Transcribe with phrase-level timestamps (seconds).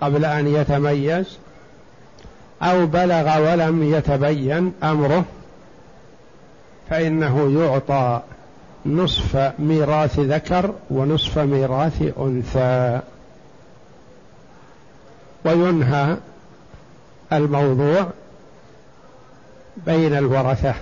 [0.00, 1.38] قبل أن يتميز
[2.62, 5.24] أو بلغ ولم يتبين أمره
[6.90, 8.22] فإنه يعطى
[8.86, 13.00] نصف ميراث ذكر ونصف ميراث أنثى.
[15.44, 16.16] وينهى
[17.32, 18.06] الموضوع
[19.86, 20.74] بين الورثة.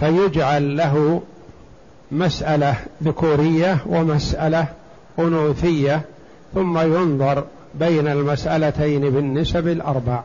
[0.00, 1.22] فيجعل له
[2.12, 4.66] مسألة ذكورية ومسألة
[5.18, 6.02] أنوثية
[6.54, 10.20] ثم ينظر بين المسألتين بالنسب الأربع.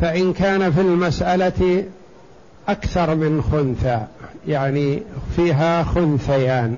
[0.00, 1.84] فإن كان في المسألة
[2.68, 4.06] أكثر من خنثى
[4.46, 5.02] يعني
[5.36, 6.76] فيها خنثيان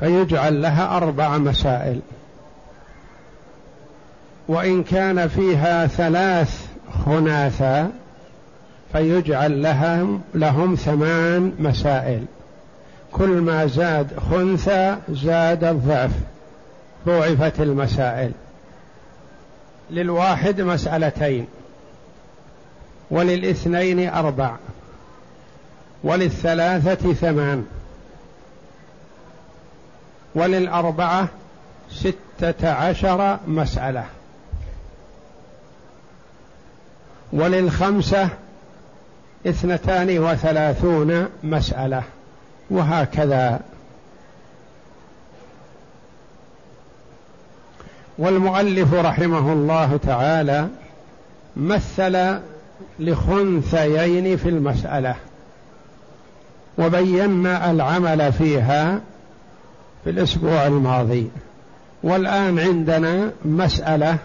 [0.00, 2.00] فيجعل لها أربع مسائل.
[4.48, 6.66] وإن كان فيها ثلاث
[7.04, 7.92] خناثا
[8.92, 12.24] فيجعل لهم لهم ثمان مسائل.
[13.12, 16.10] كل ما زاد خنثى زاد الضعف.
[17.06, 18.32] ضعفت المسائل.
[19.90, 21.46] للواحد مسألتين.
[23.10, 24.56] وللاثنين أربع.
[26.04, 27.66] وللثلاثة ثمان.
[30.34, 31.28] وللأربعة
[31.92, 34.04] ستة عشر مسألة.
[37.32, 38.28] وللخمسة
[39.46, 42.02] اثنتان وثلاثون مسألة
[42.70, 43.60] وهكذا.
[48.18, 50.68] والمؤلف رحمه الله تعالى
[51.56, 52.38] مثل
[52.98, 55.16] لخنثيين في المسألة
[56.78, 59.00] وبينا العمل فيها
[60.04, 61.30] في الأسبوع الماضي.
[62.02, 64.16] والآن عندنا مسألة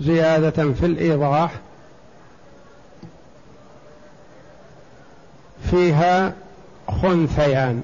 [0.00, 1.50] زيادة في الإيضاح
[5.70, 6.32] فيها
[7.02, 7.80] خنثيان.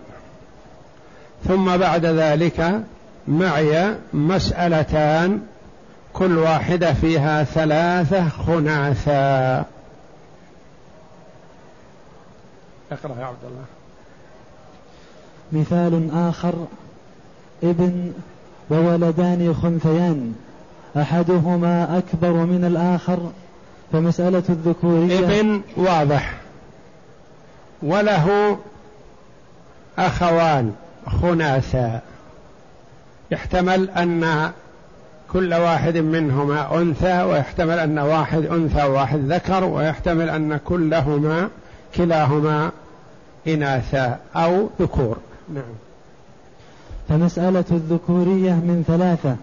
[1.49, 2.81] ثم بعد ذلك
[3.29, 5.41] معي مسألتان
[6.13, 9.65] كل واحدة فيها ثلاثة خناثا.
[12.93, 13.65] اقرأ يا عبد الله.
[15.53, 16.55] مثال آخر
[17.63, 18.13] ابن
[18.71, 20.35] وولدان خنثيان
[20.97, 23.31] أحدهما أكبر من الآخر
[23.93, 25.41] فمسألة الذكورية.
[25.41, 26.44] ابن واضح.
[27.83, 28.59] وله
[29.99, 30.73] أخوان
[31.07, 32.01] خناثا
[33.31, 34.51] يحتمل أن
[35.33, 41.49] كل واحد منهما أنثى ويحتمل أن واحد أنثى وواحد ذكر ويحتمل أن كلهما
[41.97, 42.71] كلاهما
[43.49, 45.17] إناثا أو ذكور.
[45.55, 45.63] نعم.
[47.09, 49.37] فمسألة الذكورية من ثلاثة.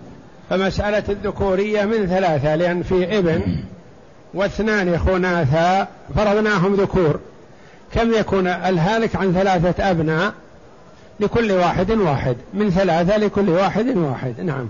[0.49, 3.41] فمسألة الذكورية من ثلاثة لأن في إبن
[4.33, 7.19] واثنان خناثا فرضناهم ذكور.
[7.93, 10.33] كم يكون الهالك عن ثلاثة أبناء
[11.19, 14.41] لكل واحد واحد؟ من ثلاثة لكل واحد واحد.
[14.41, 14.67] نعم.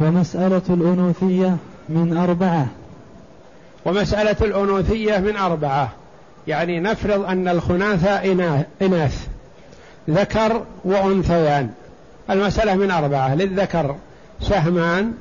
[0.00, 1.56] ومسألة الأنوثية
[1.88, 2.66] من أربعة.
[3.84, 5.92] ومسألة الأنوثية من أربعة.
[6.46, 8.32] يعني نفرض أن الخناثة
[8.82, 9.26] إناث
[10.10, 11.70] ذكر وأنثيان.
[12.30, 13.34] المسألة من أربعة.
[13.34, 13.96] للذكر
[14.40, 15.12] سهمان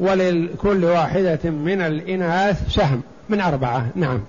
[0.00, 3.02] ولكل واحدة من الإناث سهم.
[3.28, 3.86] من أربعة.
[3.94, 4.20] نعم.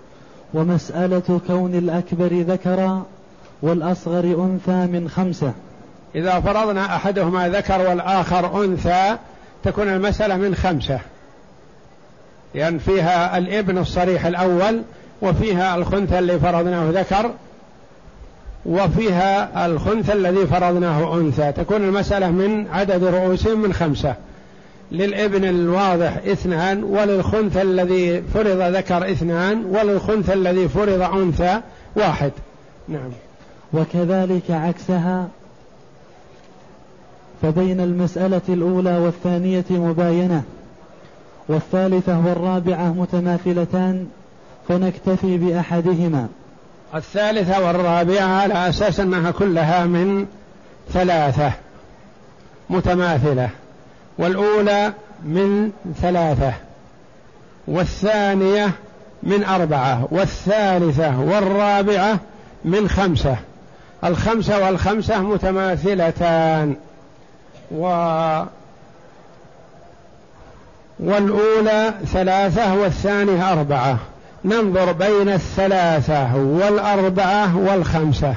[0.54, 3.06] ومسألة كون الأكبر ذكرا
[3.62, 5.54] والأصغر أنثى من خمسة.
[6.16, 9.16] إذا فرضنا أحدهما ذكر والآخر أنثى
[9.64, 11.00] تكون المسألة من خمسة.
[12.56, 14.82] لأن فيها الابن الصريح الأول
[15.22, 17.32] وفيها الخنثى اللي فرضناه ذكر
[18.66, 21.52] وفيها الخنثى الذي فرضناه أنثى.
[21.52, 24.16] تكون المسألة من عدد رؤوس من خمسة.
[24.92, 31.62] للابن الواضح اثنان وللخنثى الذي فرض ذكر اثنان وللخنثى الذي فرض أنثى
[31.96, 32.32] واحد.
[32.88, 33.10] نعم.
[33.74, 35.28] وكذلك عكسها
[37.42, 40.44] فبين المسألة الأولى والثانية مباينة
[41.48, 44.08] والثالثة والرابعة متماثلتان
[44.68, 46.28] فنكتفي بأحدهما.
[46.96, 50.26] الثالثة والرابعة على أساس أنها كلها من
[50.94, 51.52] ثلاثة
[52.70, 53.50] متماثلة.
[54.18, 54.94] والأولى
[55.24, 55.72] من
[56.02, 56.54] ثلاثة
[57.68, 58.72] والثانية
[59.24, 62.20] من أربعة والثالثة والرابعة
[62.66, 63.36] من خمسة.
[64.04, 66.76] الخمسة والخمسة متماثلتان.
[67.72, 67.84] و
[71.00, 73.98] والأولى ثلاثة والثانية أربعة.
[74.46, 78.34] ننظر بين الثلاثة والأربعة والخمسة.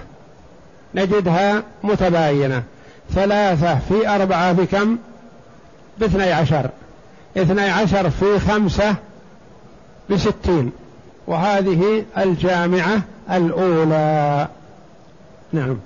[0.95, 2.63] نجدها متباينة.
[3.15, 4.99] ثلاثة في أربعة بكم؟
[6.01, 6.71] باثني عشر.
[7.37, 8.95] اثني عشر في خمسة
[10.11, 10.73] بستين.
[11.27, 14.49] وهذه الجامعة الأولى.
[15.53, 15.77] نعم.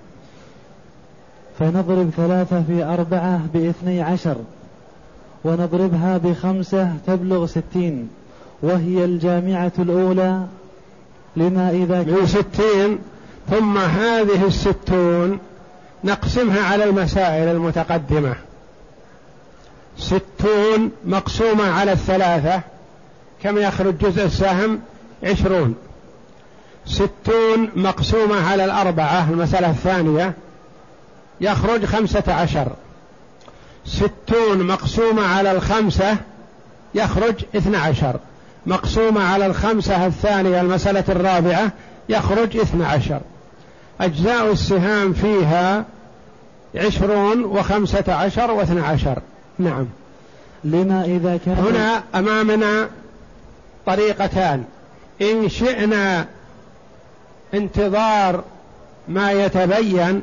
[1.59, 4.37] فنضرب ثلاثة في أربعة باثني عشر.
[5.45, 8.09] ونضربها بخمسة تبلغ ستين.
[8.63, 10.41] وهي الجامعة الأولى.
[11.37, 12.99] لما إذا كان من ستين
[13.51, 15.39] ثم هذه الستون
[16.05, 18.35] نقسمها على المسائل المتقدمة.
[19.99, 22.61] ستون مقسومة على الثلاثة.
[23.43, 24.81] كم يخرج جزء السهم؟
[25.25, 25.75] عشرون.
[26.87, 30.35] ستون مقسومة على الأربعة المسألة الثانية.
[31.41, 32.69] يخرج خمسة عشر.
[33.87, 36.17] ستون مقسومة على الخمسة
[36.95, 38.17] يخرج اثنى عشر.
[38.67, 41.73] مقسومة على الخمسة الثانية المسألة الرابعة
[42.09, 43.21] يخرج اثنى عشر.
[44.01, 45.85] أجزاء السهام فيها
[46.75, 49.19] عشرون وخمسة عشر واثنى عشر.
[49.59, 49.87] نعم.
[50.65, 52.89] لما إذا كان هنا أمامنا
[53.87, 54.65] طريقتان.
[55.23, 56.27] إن شئنا
[57.55, 58.45] انتظار
[59.09, 60.23] ما يتبين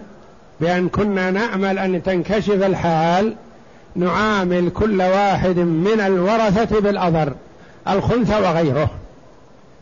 [0.62, 3.36] بأن كنا نأمل أن تنكشف الحال
[3.96, 7.34] نعامل كل واحد من الورثة بالأضر
[7.88, 8.90] الخنثى وغيره.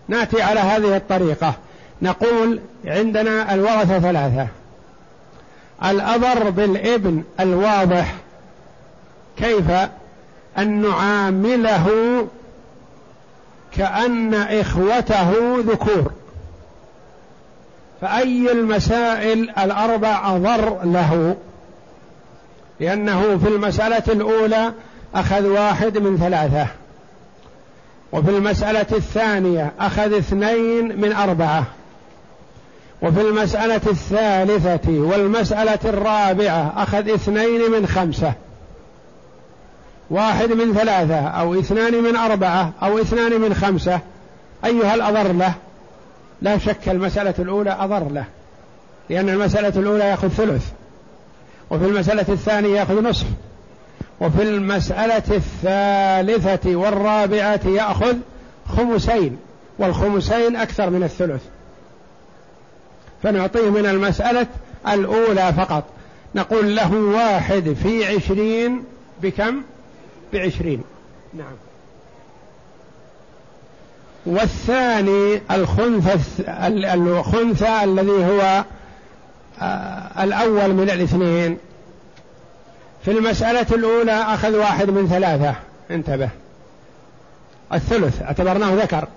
[0.08, 1.54] نأتي على هذه الطريقة.
[2.02, 4.48] نقول عندنا الورثة ثلاثة.
[5.86, 8.16] الأضر بالابن الواضح
[9.40, 9.72] كيف
[10.58, 11.88] أن نعامله
[13.78, 16.12] كأن إخوته ذكور؟
[18.02, 21.36] فأي المسائل الأربع أضر له؟
[22.80, 24.74] لأنه في المسألة الأولى
[25.16, 26.68] أخذ واحد من ثلاثة
[28.12, 31.64] وفي المسألة الثانية أخذ اثنين من أربعة
[33.02, 38.34] وفي المسألة الثالثة والمسألة الرابعة أخذ اثنين من خمسة.
[40.10, 44.00] واحد من ثلاثة أو اثنان من أربعة أو اثنان من خمسة.
[44.66, 45.54] أيها الأضر له.
[46.42, 48.26] لا شك المسألة الأولى أضر له
[49.10, 50.66] لأن المسألة الأولى يأخذ ثلث
[51.70, 53.26] وفي المسألة الثانية يأخذ نصف
[54.22, 58.16] وفي المسألة الثالثة والرابعة يأخذ
[58.78, 59.38] خمسين
[59.80, 61.42] والخمسين أكثر من الثلث.
[63.24, 64.48] فنعطيه من المسألة
[64.88, 65.84] الأولى فقط.
[66.36, 68.84] نقول له واحد في عشرين
[69.22, 69.62] بكم؟
[70.34, 70.84] بعشرين.
[71.34, 71.56] نعم.
[74.26, 76.20] والثاني الخنثى
[76.94, 78.64] الخنثى الذي هو
[79.62, 81.58] آه، الأول من الاثنين.
[83.06, 85.56] في المسألة الأولى أخذ واحد من ثلاثة.
[85.92, 86.30] انتبه.
[87.74, 89.08] الثلث اعتبرناه ذكر.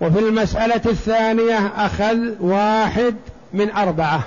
[0.00, 3.16] وفي المسألة الثانية أخذ واحد
[3.52, 4.22] من أربعة.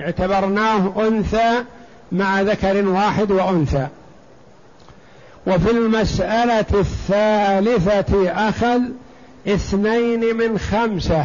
[0.00, 1.64] اعتبرناه أنثى
[2.12, 3.86] مع ذكر واحد وأنثى.
[5.46, 8.80] وفي المسألة الثالثة أخذ
[9.46, 11.24] اثنين من خمسة.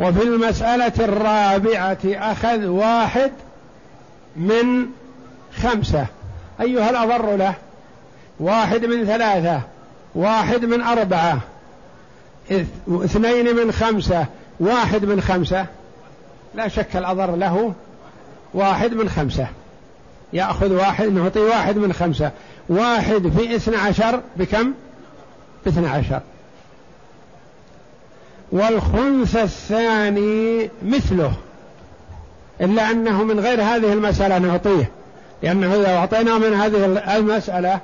[0.00, 3.32] وفي المسألة الرابعة أخذ واحد
[4.36, 4.86] من
[5.62, 6.06] خمسة.
[6.60, 7.54] أيها الأضر له.
[8.40, 9.60] واحد من ثلاثة.
[10.14, 11.38] واحد من أربعة.
[12.88, 14.26] اثنين من خمسة.
[14.60, 15.66] واحد من خمسة.
[16.54, 17.74] لا شك الأضر له.
[18.54, 19.46] واحد من خمسة.
[20.32, 22.30] يأخذ واحد نعطي واحد من خمسة.
[22.68, 24.72] واحد في اثنى عشر بكم؟
[25.64, 26.20] باثنى عشر.
[28.52, 31.32] والخنث الثاني مثله
[32.60, 34.90] إلا أنه من غير هذه المسألة نعطيه
[35.42, 36.84] لأنه إذا أعطينا من هذه
[37.16, 37.80] المسألة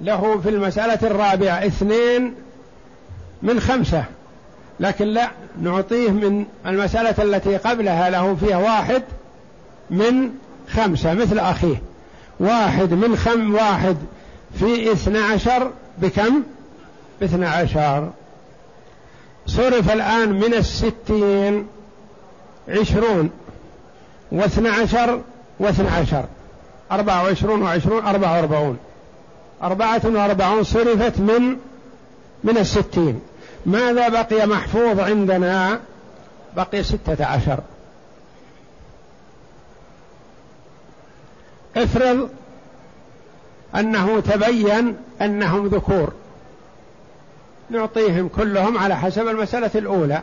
[0.00, 2.34] له في المسألة الرابعة اثنين
[3.42, 4.04] من خمسة.
[4.80, 5.28] لكن لا
[5.62, 9.02] نعطيه من المسألة التي قبلها له فيها واحد
[9.92, 10.30] من
[10.68, 11.82] خمسة مثل أخيه.
[12.40, 13.96] واحد من خم واحد
[14.58, 16.42] في اثنى عشر بكم؟
[17.20, 18.10] باثنى عشر.
[19.46, 21.66] صرف الآن من الستين
[22.68, 23.30] عشرون.
[24.32, 25.20] واثنى عشر
[25.58, 26.24] واثنى عشر.
[26.92, 28.78] أربعة وعشرون وعشرون أربعة وأربعون.
[29.62, 31.56] أربعة وأربعون صرفت من
[32.44, 33.20] من الستين.
[33.66, 35.80] ماذا بقي محفوظ عندنا؟
[36.56, 37.60] بقي ستة عشر.
[41.76, 42.28] افرض
[43.74, 46.12] أنه تبين أنهم ذكور.
[47.70, 50.22] نعطيهم كلهم على حسب المسألة الأولى.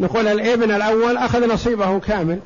[0.00, 2.38] نقول الابن الأول أخذ نصيبه كامل.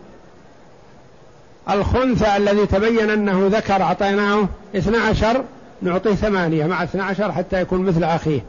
[1.71, 5.45] الخنثى الذي تبين أنه ذكر أعطيناه اثنى عشر
[5.83, 8.41] نعطيه ثمانية مع اثنى عشر حتى يكون مثل أخيه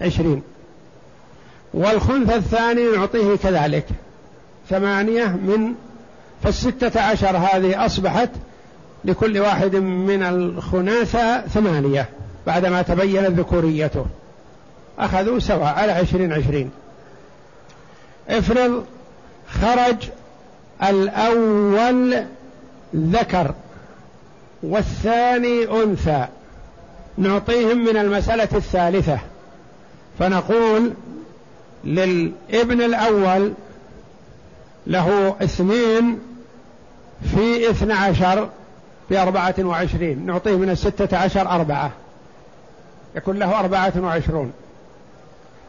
[0.00, 0.42] عشرين.
[1.74, 3.86] والخنثى الثاني نعطيه كذلك
[4.70, 5.74] ثمانية من
[6.42, 8.30] فالستة عشر هذه أصبحت
[9.04, 12.08] لكل واحد من الخناثة ثمانية
[12.46, 14.06] بعدما تبينت ذكوريته.
[14.98, 16.70] أخذوا سواء على عشرين عشرين.
[18.28, 18.84] افرض
[19.48, 19.96] خرج
[20.82, 22.24] الأول
[22.96, 23.54] ذكر
[24.62, 26.26] والثاني أنثى.
[27.18, 29.18] نعطيهم من المسألة الثالثة.
[30.18, 30.92] فنقول
[31.84, 33.52] للابن الأول
[34.86, 36.18] له اثنين
[37.34, 38.48] في اثنى عشر
[39.10, 40.26] بأربعة وعشرين.
[40.26, 41.90] نعطيه من الستة عشر أربعة.
[43.16, 44.52] يكون له أربعة وعشرون.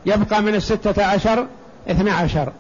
[0.05, 1.46] يبقى من الستة عشر
[1.88, 2.51] اثنى عشر.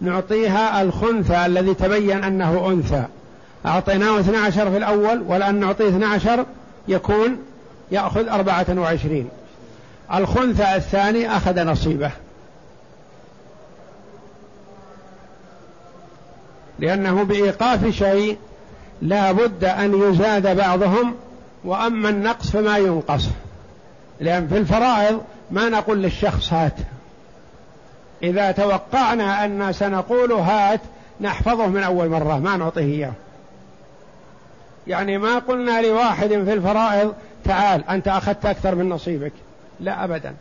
[0.00, 3.04] نعطيها الخنثى الذي تبين أنه أنثى.
[3.66, 6.46] أعطيناه اثنى عشر في الأول والآن نعطيه اثنى عشر
[6.88, 7.38] يكون
[7.90, 9.28] يأخذ أربعة وعشرين.
[10.14, 12.10] الخنثى الثاني أخذ نصيبه.
[16.78, 18.38] لأنه بإيقاف شيء
[19.02, 21.14] لا بد أن يزاد بعضهم
[21.64, 23.28] وأما النقص فما ينقص.
[24.20, 26.74] لأن في الفرائض ما نقول للشخص هات.
[28.22, 30.80] إذا توقعنا أن سنقول هات
[31.20, 33.12] نحفظه من أول مرة ما نعطيه إياه.
[34.86, 37.14] يعني ما قلنا لواحد في الفرائض
[37.44, 39.32] تعال أنت أخذت أكثر من نصيبك.
[39.80, 40.34] لا أبدا.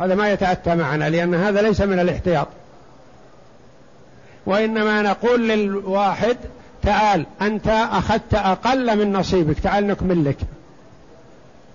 [0.00, 2.48] هذا ما يتأتى معنا لأن هذا ليس من الاحتياط.
[4.46, 6.36] وإنما نقول للواحد
[6.82, 10.36] تعال أنت أخذت أقل من نصيبك تعال نكمل لك.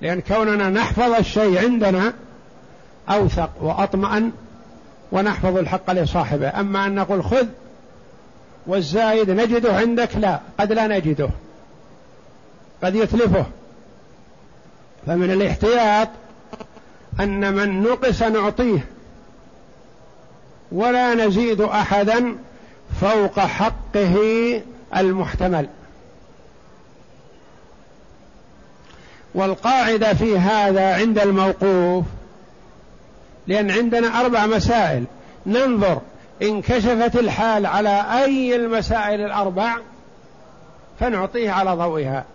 [0.01, 2.13] لأن كوننا نحفظ الشيء عندنا
[3.09, 4.31] أوثق وأطمأن
[5.11, 6.59] ونحفظ الحق لصاحبه.
[6.59, 7.47] أما أن نقول خذ
[8.67, 11.29] والزايد نجده عندك لا قد لا نجده.
[12.83, 13.45] قد يتلفه.
[15.07, 16.09] فمن الاحتياط
[17.19, 18.85] أن من نقص نعطيه.
[20.71, 22.35] ولا نزيد أحدا
[23.01, 24.61] فوق حقه
[24.95, 25.67] المحتمل.
[29.35, 32.05] والقاعدة في هذا عند الموقوف
[33.47, 35.03] لأن عندنا أربع مسائل.
[35.45, 36.01] ننظر
[36.41, 39.75] إن كشفت الحال على أي المسائل الأربع
[40.99, 42.25] فنعطيه على ضوئها.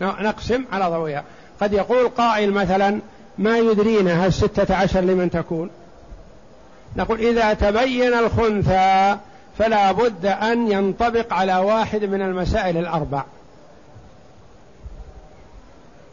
[0.00, 1.24] نقسم على ضوئها.
[1.60, 3.00] قد يقول قائل مثلا
[3.38, 5.70] ما يدرينا هل ستة عشر لمن تكون.
[6.96, 9.16] نقول إذا تبين الخنثى
[9.58, 13.24] فلا بد أن ينطبق على واحد من المسائل الأربع.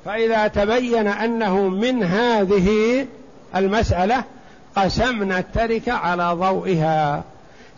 [0.06, 3.08] فإذا تبين أنه من هذه
[3.56, 4.24] المسألة
[4.76, 7.24] قسمنا التركة على ضوئها.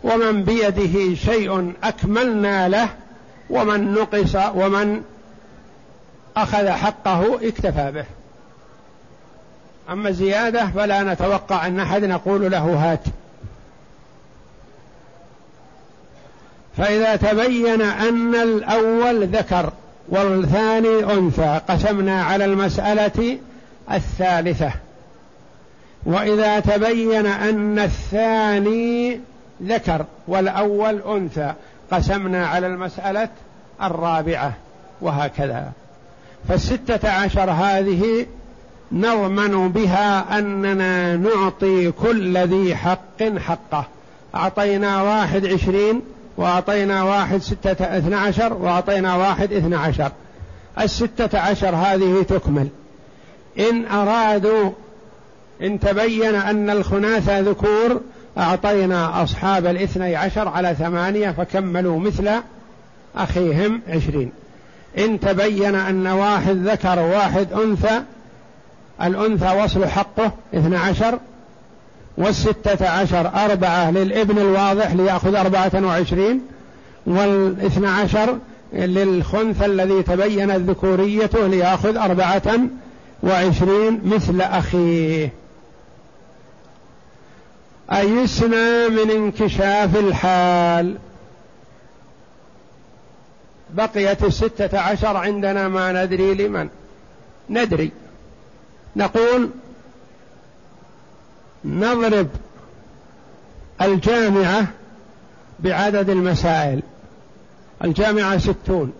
[0.04, 2.88] ومن بيده شيء أكملنا له
[3.50, 5.02] ومن نقص ومن
[6.36, 8.04] أخذ حقه اكتفى به.
[9.92, 13.04] أما زيادة فلا نتوقع أن أحد نقول له هات.
[16.78, 19.72] فإذا تبين أن الأول ذكر
[20.08, 23.38] والثاني أنثى قسمنا على المسألة
[23.92, 24.72] الثالثة.
[26.06, 29.20] وإذا تبين أن الثاني
[29.62, 31.52] ذكر والأول أنثى
[31.92, 33.28] قسمنا على المسألة
[33.82, 34.52] الرابعة
[35.00, 35.72] وهكذا.
[36.48, 38.26] فالستة عشر هذه
[38.92, 43.84] نضمن بها أننا نعطي كل ذي حق حقه.
[44.34, 46.02] أعطينا واحد عشرين
[46.38, 50.12] وأعطينا واحد ستة اثنى عشر وأعطينا واحد اثنى عشر.
[50.80, 52.68] الستة عشر هذه تكمل.
[53.58, 54.70] إن أرادوا
[55.62, 58.00] إن تبين أن الخناثة ذكور
[58.38, 62.30] أعطينا أصحاب الاثني عشر على ثمانية فكملوا مثل
[63.16, 64.32] أخيهم عشرين.
[64.98, 68.02] إن تبين أن واحد ذكر وواحد أنثى
[69.02, 71.18] الأنثى وصل حقه اثنى عشر
[72.18, 76.40] والستة عشر أربعة للابن الواضح ليأخذ أربعة وعشرين
[77.06, 78.38] والإثنى عشر
[78.72, 82.60] للخنث الذي تبينت ذكوريته ليأخذ أربعة
[83.22, 85.32] وعشرين مثل أخيه.
[87.92, 90.96] أيسنا من انكشاف الحال؟
[93.70, 96.68] بقيت الستة عشر عندنا ما ندري لمن؟
[97.50, 97.90] ندري.
[98.96, 99.50] نقول
[101.64, 102.28] نضرب
[103.82, 104.66] الجامعة
[105.60, 106.82] بعدد المسائل.
[107.84, 108.92] الجامعة ستون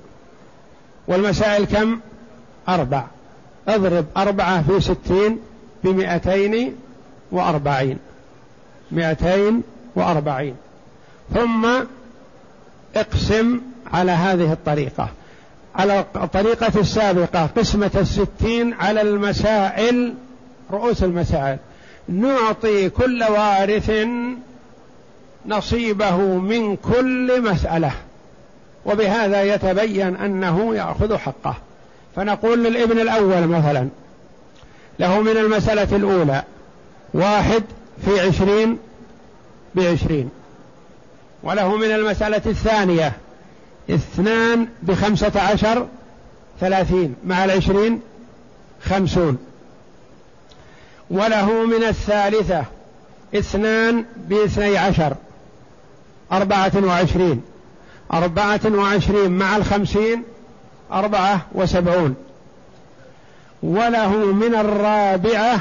[1.09, 2.01] والمسائل كم؟
[2.69, 3.05] أربع.
[3.69, 5.39] اضرب أربعة في ستين
[5.85, 6.77] بمئتين
[7.33, 7.99] وأربعين.
[8.91, 9.63] مئتين
[9.95, 10.55] وأربعين.
[11.35, 11.69] ثم
[12.97, 13.61] اقسم
[13.93, 15.09] على هذه الطريقة.
[15.75, 20.15] على الطريقة السابقة قسمة الستين على المسائل
[20.71, 21.59] رؤوس المسائل.
[22.09, 23.93] نعطي كل وارث
[25.47, 27.93] نصيبه من كل مسألة.
[28.87, 31.55] وبهذا يتبين أنه يأخذ حقه.
[32.17, 33.89] فنقول للابن الأول مثلا
[34.99, 36.43] له من المسألة الأولى
[37.15, 37.63] واحد
[38.05, 38.79] في عشرين
[39.75, 40.31] بعشرين.
[41.43, 43.13] وله من المسألة الثانية
[43.91, 45.87] اثنان بخمسة عشر
[46.61, 48.01] ثلاثين مع العشرين
[48.83, 49.39] خمسون.
[51.11, 52.65] وله من الثالثة
[53.35, 55.15] اثنان باثني عشر
[56.33, 57.43] أربعة وعشرين.
[58.13, 60.23] أربعة وعشرين مع الخمسين
[60.93, 62.15] أربعة وسبعون.
[63.63, 65.61] وله من الرابعة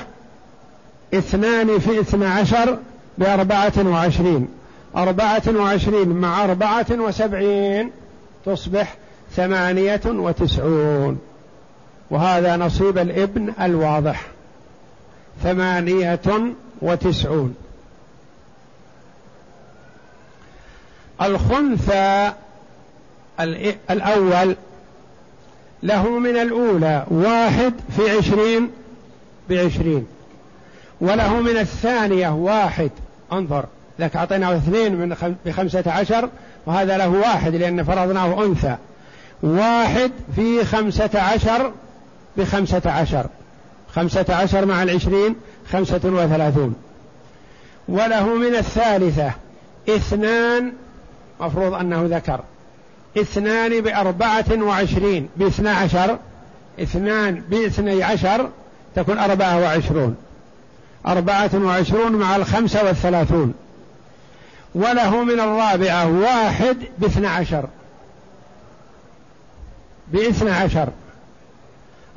[1.13, 2.77] اثنان في اثنى عشر
[3.17, 4.47] بأربعة وعشرين.
[4.95, 7.91] أربعة وعشرين مع أربعة وسبعين
[8.45, 8.95] تصبح
[9.35, 11.19] ثمانية وتسعون.
[12.09, 14.36] وهذا نصيب الابن الواضح.
[15.43, 17.55] ثمانية وتسعون.
[21.21, 22.31] الخنثى
[23.89, 24.55] الأول
[25.83, 28.71] له من الأولى واحد في عشرين
[29.49, 30.07] بعشرين
[31.01, 32.91] وله من الثانية واحد.
[33.31, 33.65] انظر
[33.99, 36.29] لك أعطيناه اثنين من بخمسة عشر
[36.65, 38.75] وهذا له واحد لأن فرضناه أنثى.
[39.43, 41.71] واحد في خمسة عشر
[42.37, 43.25] بخمسة عشر.
[43.95, 45.35] خمسة عشر مع العشرين
[45.71, 46.75] خمسة وثلاثون.
[47.87, 49.31] وله من الثالثة
[49.89, 50.73] اثنان
[51.39, 52.39] مفروض أنه ذكر
[53.17, 56.17] اثنان بأربعة وعشرين باثنى عشر
[56.81, 58.49] اثنان باثني عشر
[58.95, 60.15] تكون أربعة وعشرون.
[61.07, 63.53] أربعة وعشرون مع الخمسة والثلاثون.
[64.75, 67.65] وله من الرابعة واحد باثنى عشر.
[70.07, 70.89] باثنى عشر.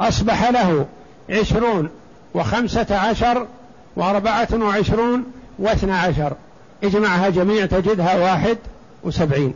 [0.01, 0.87] أصبح له
[1.31, 1.89] عشرون
[2.35, 3.47] وخمسة عشر
[3.97, 5.25] وأربعة وعشرون
[5.59, 6.33] واثنى عشر.
[6.85, 8.59] اجمعها جميع تجدها واحد
[9.05, 9.55] وسبعين.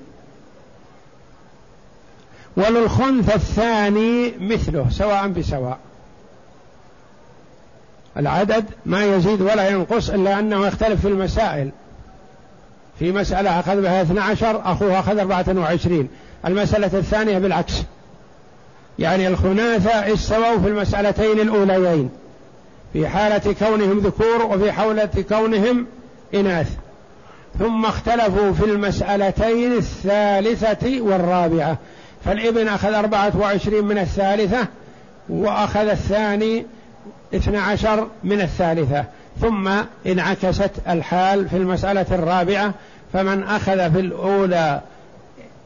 [2.57, 5.79] وللخنث الثاني مثله سواء بسواء.
[8.17, 11.71] العدد ما يزيد ولا ينقص إلا أنه يختلف في المسائل.
[12.99, 16.09] في مسألة أخذ بها 12 أخوه أخذ 24
[16.47, 17.83] المسألة الثانية بالعكس.
[18.99, 22.11] يعني الخناثة استووا في المسألتين الأوليين
[22.93, 25.87] في حالة كونهم ذكور وفي حالة كونهم
[26.35, 26.69] إناث.
[27.59, 31.79] ثم اختلفوا في المسألتين الثالثة والرابعة.
[32.25, 34.67] فالإبن أخذ أربعة وعشرين من الثالثة
[35.29, 36.67] وأخذ الثاني
[37.35, 39.05] اثنى عشر من الثالثة.
[39.41, 39.71] ثم
[40.07, 42.75] انعكست الحال في المسألة الرابعة
[43.13, 44.81] فمن أخذ في الأولى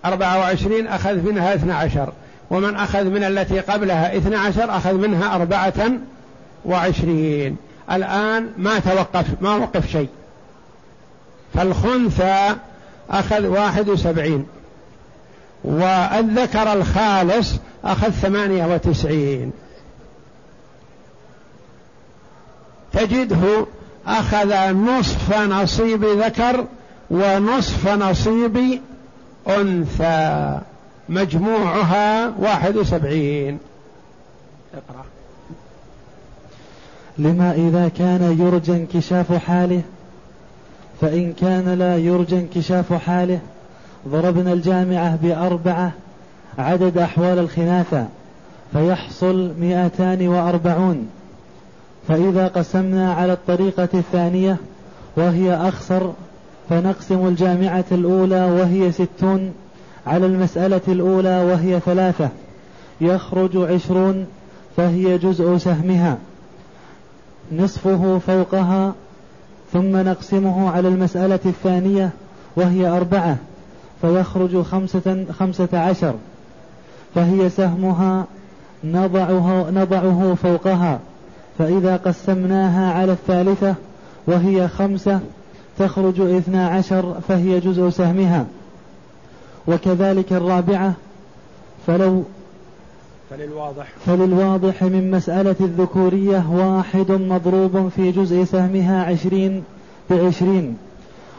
[0.05, 2.13] أربعة وعشرين أخذ منها اثنى عشر.
[2.51, 5.91] ومن أخذ من التي قبلها اثنى عشر أخذ منها أربعة
[6.65, 7.57] وعشرين.
[7.93, 10.09] الآن ما توقف ما وقف شيء.
[11.55, 12.57] فالخنثى
[13.11, 14.47] أخذ واحد وسبعين.
[15.65, 19.53] والذكر الخالص أخذ ثمانية وتسعين.
[22.93, 23.67] تجده
[24.07, 26.65] أخذ نصف نصيب ذكر
[27.11, 28.81] ونصف نصيب
[29.49, 30.59] أنثى.
[31.09, 33.59] مجموعها واحد وسبعين.
[34.75, 35.05] اقرأ.
[37.19, 39.83] لما إذا كان يرجى انكشاف حاله
[41.01, 43.39] فإن كان لا يرجى انكشاف حاله
[44.09, 45.93] ضربنا الجامعة بأربعة
[46.59, 48.07] عدد أحوال الخناثة
[48.73, 51.09] فيحصل مئتان وأربعون.
[52.09, 54.57] فإذا قسمنا على الطريقة الثانية
[55.17, 56.13] وهي أخسر
[56.71, 59.53] فنقسم الجامعة الأولى وهي ستون.
[60.09, 62.29] على المسألة الأولى وهي ثلاثة.
[63.01, 64.27] يخرج عشرون
[64.77, 66.19] فهي جزء سهمها.
[67.53, 68.95] نصفه فوقها
[69.73, 72.11] ثم نقسمه على المسألة الثانية
[72.57, 73.37] وهي أربعة.
[74.01, 76.15] فيخرج خمسة, خمسة عشر.
[77.15, 78.25] فهي سهمها
[78.85, 80.99] نضعه, نضعه فوقها.
[81.59, 83.75] فإذا قسمناها على الثالثة
[84.27, 85.21] وهي خمسة
[85.79, 88.47] تخرج اثنا عشر فهي جزء سهمها.
[89.69, 90.95] وكذلك الرابعة
[91.87, 92.23] فلو
[93.31, 93.87] فللواضح.
[94.07, 99.63] فللواضح من مسألة الذكورية واحد مضروب في جزء سهمها عشرين
[100.11, 100.77] بعشرين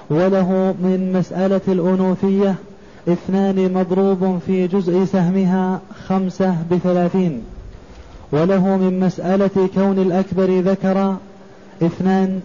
[0.09, 2.55] وله من مسألة الأنوثية
[3.07, 7.41] اثنان مضروب في جزء سهمها خمسة بثلاثين
[8.31, 11.15] وله من مسألة كون الأكبر ذكر
[11.81, 12.41] اثنان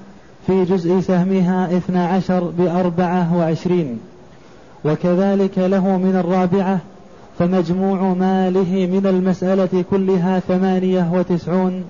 [0.46, 3.98] في جزء سهمها اثنا عشر بأربعة وعشرين.
[4.84, 6.80] وكذلك له من الرابعة
[7.38, 11.84] فمجموع ماله من المسألة كلها ثمانية وتسعون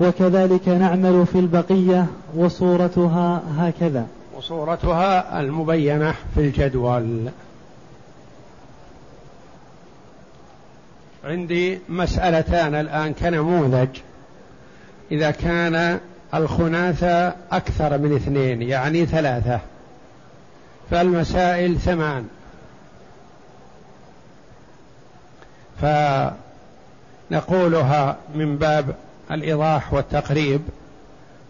[0.00, 4.06] وكذلك نعمل في البقية وصورتها هكذا.
[4.36, 7.28] وصورتها المبينة في الجدول.
[11.24, 13.88] عندي مسألتان الآن كنموذج.
[15.12, 15.98] إذا كان
[16.34, 19.60] الخناثة أكثر من اثنين يعني ثلاثة.
[20.90, 22.28] فالمسائل ثمان.
[27.30, 28.94] فنقولها من باب
[29.30, 30.60] الإيضاح والتقريب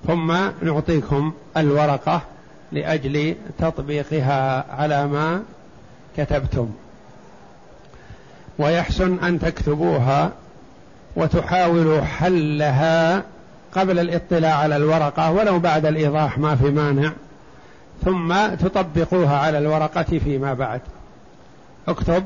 [0.06, 2.20] ثم نعطيكم الورقة
[2.72, 5.42] لأجل تطبيقها على ما
[6.16, 6.70] كتبتم.
[8.58, 10.32] ويحسن أن تكتبوها
[11.16, 13.22] وتحاولوا حلها
[13.74, 17.12] قبل الاطلاع على الورقة ولو بعد الإيضاح ما في مانع.
[18.04, 20.80] ثم تطبقوها على الورقة فيما بعد.
[21.88, 22.24] اكتب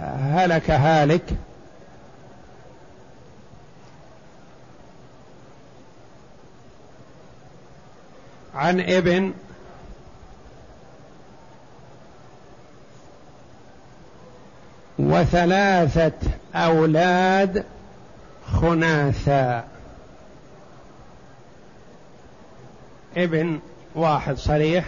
[0.00, 1.22] هلك هالك.
[8.54, 9.32] عن ابن
[14.98, 16.12] وثلاثة
[16.54, 17.64] أولاد
[18.52, 19.64] خناثا.
[23.16, 23.60] ابن
[23.94, 24.84] واحد صريح.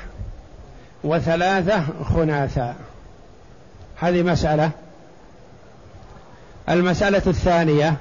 [1.05, 2.75] وثلاثة خناثا.
[3.97, 4.71] هذه مسألة.
[6.69, 7.97] المسألة الثانية.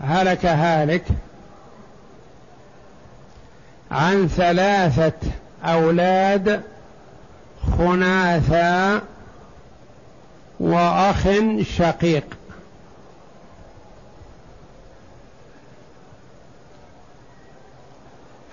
[0.00, 1.04] هلك هالك
[3.90, 5.12] عن ثلاثة
[5.64, 6.62] أولاد
[7.78, 9.02] خناثا
[10.60, 11.28] وأخ
[11.62, 12.24] شقيق.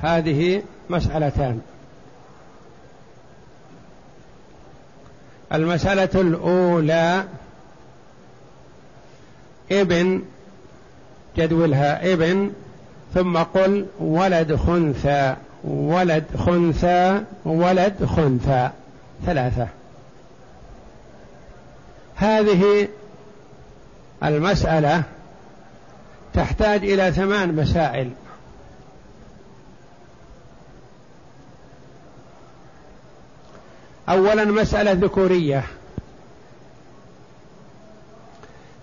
[0.02, 1.62] هذه مسألتان.
[5.54, 7.24] المسألة الأولى
[9.72, 10.22] ابن
[11.38, 12.52] جدولها ابن
[13.14, 18.70] ثم قل ولد خنثى ولد خنثى ولد خنثى
[19.26, 19.68] ثلاثة.
[22.16, 22.88] هذه
[24.24, 25.04] المسألة
[26.34, 28.10] تحتاج إلى ثمان مسائل.
[34.10, 35.64] أولا مسألة ذكورية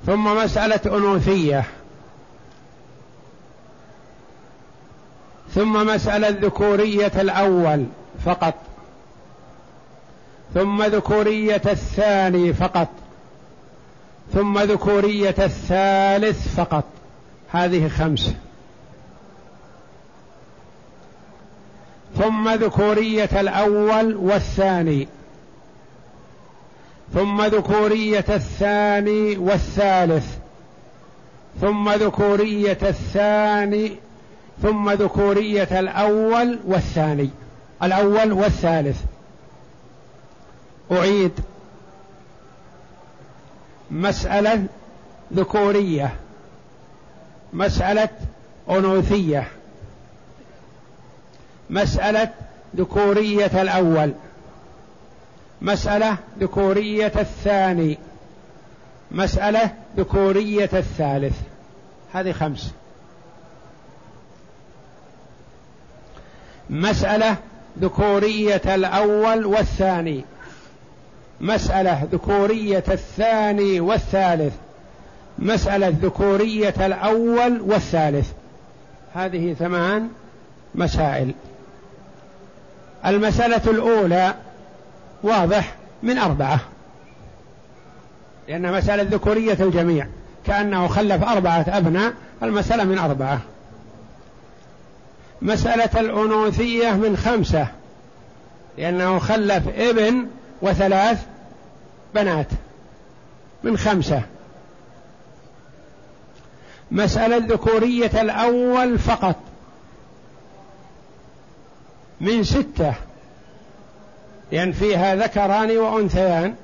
[0.07, 1.65] ثم مسألة أنوثية
[5.55, 7.87] ثم مسألة ذكورية الأول
[8.25, 8.55] فقط
[10.55, 12.89] ثم ذكورية الثاني فقط
[14.35, 16.85] ثم ذكورية الثالث فقط.
[17.51, 18.35] هذه خمس
[22.19, 25.09] ثم ذكورية الأول والثاني.
[27.15, 30.37] ثم ذكورية الثاني والثالث.
[31.61, 33.97] ثم ذكورية الثاني
[34.63, 37.31] ثم ذكورية الأول والثاني.
[37.83, 39.03] الأول والثالث.
[40.93, 41.33] أعيد.
[43.91, 44.67] مسألة
[45.35, 46.15] ذكورية.
[47.53, 48.09] مسألة
[48.71, 49.49] أنوثية.
[51.71, 52.31] مسألة
[52.77, 54.13] ذكورية الأول.
[55.63, 57.99] مسألة ذكورية الثاني.
[59.11, 61.37] مسألة ذكورية الثالث.
[62.13, 62.73] هذه خمس.
[66.71, 67.37] مسألة
[67.81, 70.25] ذكورية الأول والثاني.
[71.41, 74.55] مسألة ذكورية الثاني والثالث.
[75.39, 78.31] مسألة ذكورية الأول والثالث.
[79.15, 80.09] هذه ثمان
[80.75, 81.35] مسائل.
[83.07, 84.35] المسألة الأولى
[85.23, 86.61] واضح من أربعة.
[88.49, 90.07] لأن مسألة ذكورية الجميع.
[90.47, 93.41] كأنه خلف أربعة أبناء المسألة من أربعة.
[95.43, 97.67] مسألة الأنوثية من خمسة.
[98.79, 100.27] لأنه خلف ابن
[100.63, 101.27] وثلاث
[102.15, 102.47] بنات.
[103.63, 104.23] من خمسة.
[106.91, 109.37] مسألة ذكورية الأول فقط.
[112.21, 112.95] من ستة.
[114.53, 116.55] لأن فيها ذكران وأنثيان.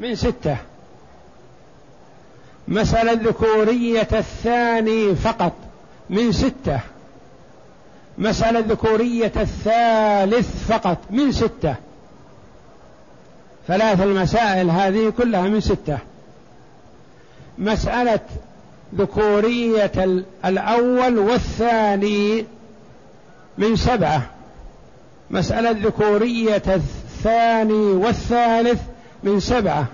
[0.00, 0.56] من ستة.
[2.68, 5.52] مسألة ذكورية الثاني فقط.
[6.10, 6.80] من ستة.
[8.18, 10.98] مسألة ذكورية الثالث فقط.
[11.10, 11.74] من ستة.
[13.68, 15.98] ثلاث المسائل هذه كلها من ستة.
[17.58, 18.20] مسألة
[18.94, 19.92] ذكورية
[20.44, 22.44] الأول والثاني
[23.58, 24.37] من سبعة.
[25.30, 28.80] مسألة ذكورية الثاني والثالث
[29.22, 29.86] من سبعة.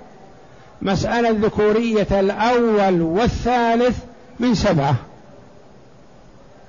[0.83, 3.99] مسألة ذكورية الأول والثالث
[4.41, 4.95] من سبعة.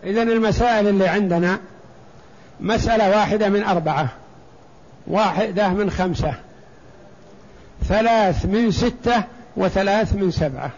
[0.03, 1.59] إذا المسائل اللي عندنا
[2.59, 4.09] مسألة واحدة من أربعة
[5.07, 6.33] واحدة من خمسة
[7.87, 9.23] ثلاث من ستة
[9.57, 10.71] وثلاث من سبعة.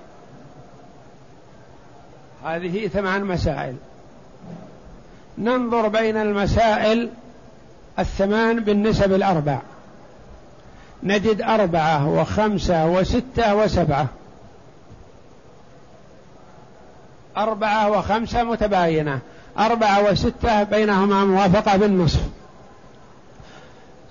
[2.46, 3.76] هذه ثمان مسائل.
[5.38, 7.10] ننظر بين المسائل
[8.00, 9.60] الثمان بالنسب الأربع.
[11.04, 14.08] نجد أربعة وخمسة وستة وسبعة.
[17.38, 19.20] أربعة وخمسة متباينة.
[19.60, 22.22] أربعة وستة بينهما موافقة بالنصف.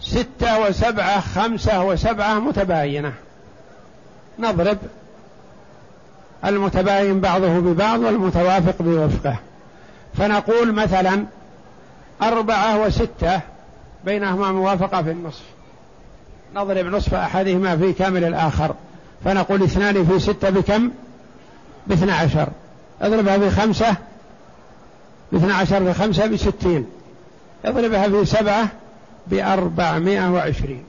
[0.00, 3.12] ستة وسبعة خمسة وسبعة متباينة.
[4.38, 4.78] نضرب.
[6.44, 9.36] المتباين بعضه ببعض والمتوافق بوفقه.
[10.14, 11.24] فنقول مثلا
[12.22, 13.40] أربعة وستة
[14.06, 15.42] بينهما موافقة في النصف.
[16.54, 18.74] نضرب نصف أحدهما في كامل الآخر
[19.24, 20.90] فنقول اثنان في ستة بكم؟
[21.86, 22.48] باثنى عشر.
[23.00, 23.96] اضربها في خمسة
[25.32, 26.86] باثنى عشر في خمسة بستين.
[27.64, 28.68] اضربها في سبعة
[29.26, 30.84] بأربعمائة وعشرين.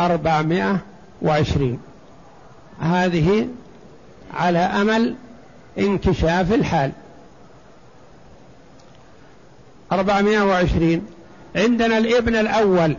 [0.00, 0.78] أربعمائة
[1.22, 1.80] وعشرين.
[2.80, 3.48] هذه
[4.34, 5.14] على أمل
[5.78, 6.92] انكشاف الحال.
[9.92, 11.06] أربعمائة وعشرين.
[11.56, 12.96] عندنا الابن الأول.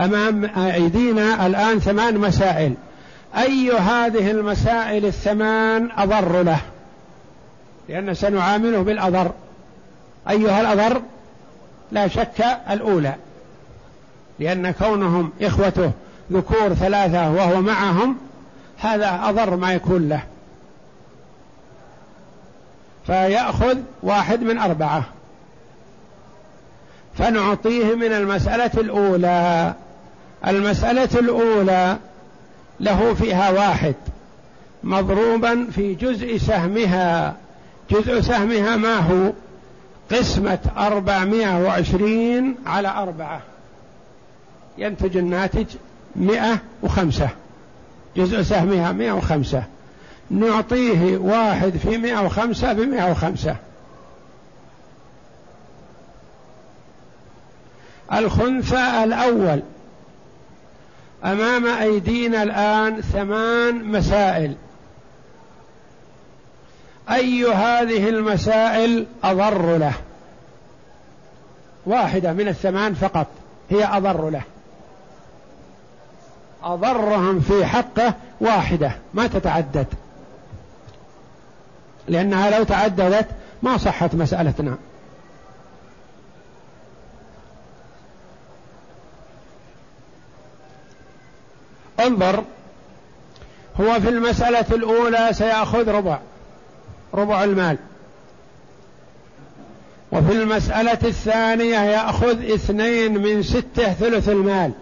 [0.00, 2.74] أمام أيدينا الآن ثمان مسائل.
[3.36, 6.60] أي هذه المسائل الثمان أضر له؟
[7.88, 9.30] لأن سنعامله بالأضر.
[10.30, 11.02] أيها الأضر؟
[11.92, 13.14] لا شك الأولى.
[14.38, 15.90] لأن كونهم إخوته
[16.32, 18.16] ذكور ثلاثة وهو معهم
[18.78, 20.22] هذا أضر ما يكون له.
[23.06, 25.04] فيأخذ واحد من أربعة.
[27.20, 29.74] فنعطيه من المسألة الأولى.
[30.46, 31.96] المسألة الأولى
[32.80, 33.94] له فيها واحد
[34.84, 37.34] مضروبا في جزء سهمها.
[37.90, 39.32] جزء سهمها ما هو؟
[40.12, 43.40] قسمة أربعمائة وعشرين على أربعة.
[44.78, 45.66] ينتج الناتج
[46.16, 47.28] مئة وخمسة.
[48.16, 49.62] جزء سهمها مئة وخمسة.
[50.30, 53.56] نعطيه واحد في مئة وخمسة بمئة وخمسة.
[58.12, 59.62] الخنثى الأول.
[61.24, 64.54] أمام أيدينا الآن ثمان مسائل.
[67.10, 69.92] أي هذه المسائل أضر له؟
[71.86, 73.26] واحدة من الثمان فقط
[73.70, 74.42] هي أضر له.
[76.62, 79.86] أضرهم في حقه واحدة ما تتعدد.
[82.08, 83.26] لأنها لو تعددت
[83.62, 84.76] ما صحت مسألتنا.
[92.06, 92.44] انظر
[93.80, 96.18] هو في المسألة الأولى سيأخذ ربع
[97.14, 97.76] ربع المال.
[100.12, 104.72] وفي المسألة الثانية يأخذ اثنين من ستة ثلث المال.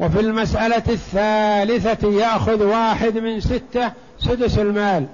[0.00, 5.06] وفي المسألة الثالثة يأخذ واحد من ستة سدس المال.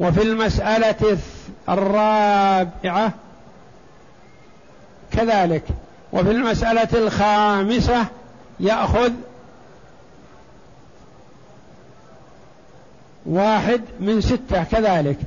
[0.00, 1.18] وفي المسألة
[1.68, 3.12] الرابعة
[5.12, 5.62] كذلك.
[6.12, 8.06] وفي المسألة الخامسة
[8.60, 9.12] يأخذ
[13.26, 15.18] واحد من ستة كذلك.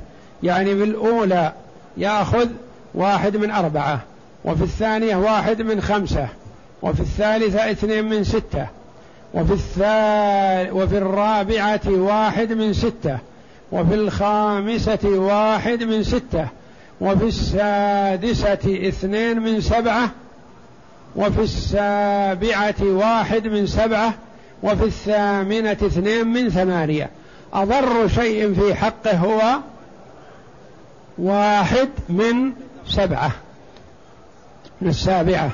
[0.42, 1.52] يعني بالأولى
[1.96, 2.48] يأخذ
[2.94, 4.00] واحد من أربعة
[4.44, 6.28] وفي الثانية واحد من خمسة
[6.82, 8.66] وفي الثالثة اثنين من ستة
[9.34, 13.18] وفي الثال وفي الرابعة واحد من ستة
[13.72, 16.48] وفي الخامسة واحد من ستة
[17.00, 20.10] وفي السادسة اثنين من سبعة
[21.16, 24.14] وفي السابعة واحد من سبعة
[24.62, 27.10] وفي الثامنة اثنين من ثمانية.
[27.52, 29.58] أضر شيء في حقه هو
[31.18, 32.52] واحد من
[32.88, 33.30] سبعة.
[34.80, 35.50] من السابعة.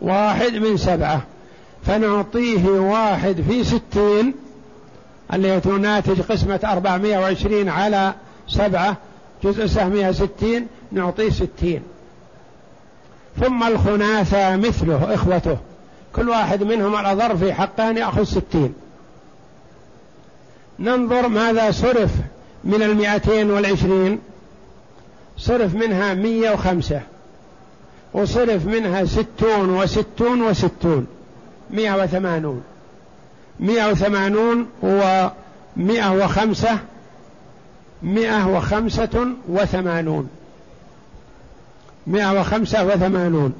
[0.00, 1.22] واحد من سبعة.
[1.86, 4.34] فنعطيه واحد في ستين
[5.32, 8.14] اللي تناتج قسمة أربعمائة وعشرين على
[8.48, 8.96] سبعة
[9.44, 11.82] جزء سهمها ستين نعطيه ستين.
[13.40, 15.56] ثم الخناثة مثله إخوته.
[16.16, 18.74] كل واحد منهم الأضر في حقه أن يأخذ ستين.
[20.78, 22.10] ننظر ماذا صرف
[22.64, 24.18] من المئتين والعشرين.
[25.38, 27.00] صرف منها مية وخمسة.
[28.14, 31.06] وصرف منها ستون وستون وستون.
[31.70, 32.62] مئة وثمانون.
[33.60, 36.78] مئة وثمانون ومئة وخمسة.
[38.02, 40.28] مئة وخمسة وثمانون.
[42.06, 43.52] مئة وخمسة وثمانون.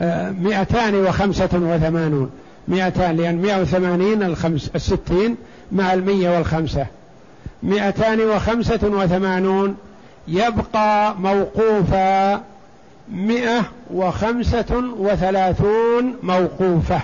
[0.00, 2.30] آه، مئتان وخمسة وثمانون.
[2.68, 5.36] مئتان لأن مئة وثمانين الخمس الستين
[5.72, 6.86] مع المية والخمسة.
[7.62, 9.76] مئتان وخمسة وثمانون.
[10.28, 12.40] يبقى موقوفا
[13.12, 13.62] مئة
[13.94, 17.00] وخمسة وثلاثون موقوفة.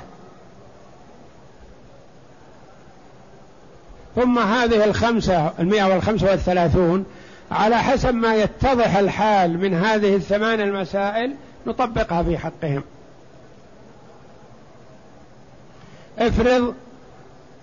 [4.17, 7.05] ثم هذه الخمسة المئة والخمسة والثلاثون
[7.51, 11.35] على حسب ما يتضح الحال من هذه الثمان المسائل
[11.67, 12.83] نطبقها في حقهم.
[16.19, 16.75] افرض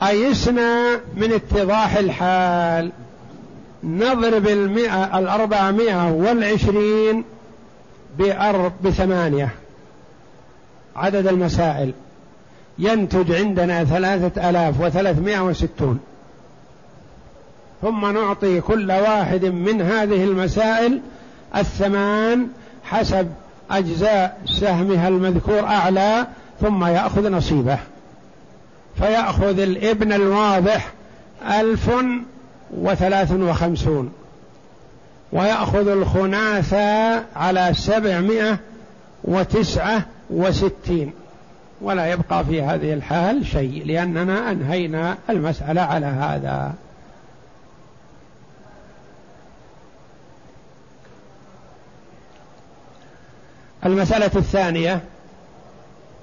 [0.04, 2.91] أيسنا من اتضاح الحال
[3.84, 7.23] نضرب المئة الأربعمائة والعشرين
[8.17, 9.50] بأرب بثمانية
[10.95, 11.93] عدد المسائل.
[12.80, 16.00] ينتج عندنا ثلاثة آلاف وثلاثمائة وستون.
[17.82, 21.02] ثم نعطي كل واحد من هذه المسائل
[21.56, 22.48] الثمان
[22.84, 23.28] حسب
[23.72, 26.28] أجزاء سهمها المذكور أعلى
[26.62, 27.80] ثم يأخذ نصيبه.
[28.98, 30.92] فيأخذ الابن الواضح
[31.60, 31.92] ألف
[32.78, 34.12] وثلاث وخمسون.
[35.32, 38.58] ويأخذ الخناثة على سبعمائة
[39.24, 41.12] وتسعة وستين.
[41.82, 46.74] ولا يبقى في هذه الحال شيء لأننا أنهينا المسألة على هذا.
[53.88, 55.02] المسألة الثانية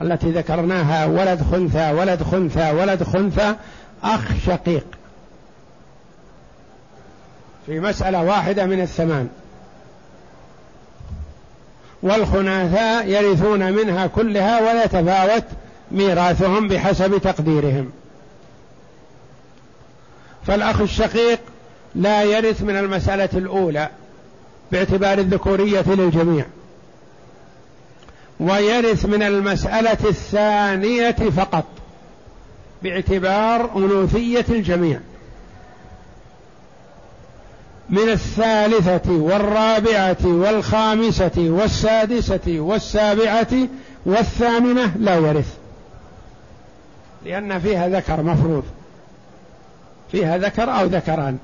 [0.03, 3.55] التي ذكرناها ولد خنثى ولد خنثى ولد خنثى
[4.03, 4.87] أخ شقيق.
[7.67, 9.29] في مسألة واحدة من الثمان.
[12.03, 15.45] والخناثاء يرثون منها كلها ويتفاوت
[15.91, 17.91] ميراثهم بحسب تقديرهم.
[20.47, 21.41] فالأخ الشقيق
[21.95, 23.89] لا يرث من المسألة الأولى
[24.73, 26.45] باعتبار الذكورية للجميع.
[28.41, 31.65] ويرث من المسألة الثانية فقط
[32.83, 35.01] باعتبار أنوثية الجميع.
[37.91, 43.69] من الثالثة والرابعة والخامسة والسادسة والسابعة
[44.07, 45.55] والثامنة لا يرث
[47.25, 48.65] لأن فيها ذكر مفروض
[50.13, 51.39] فيها ذكر أو ذكران.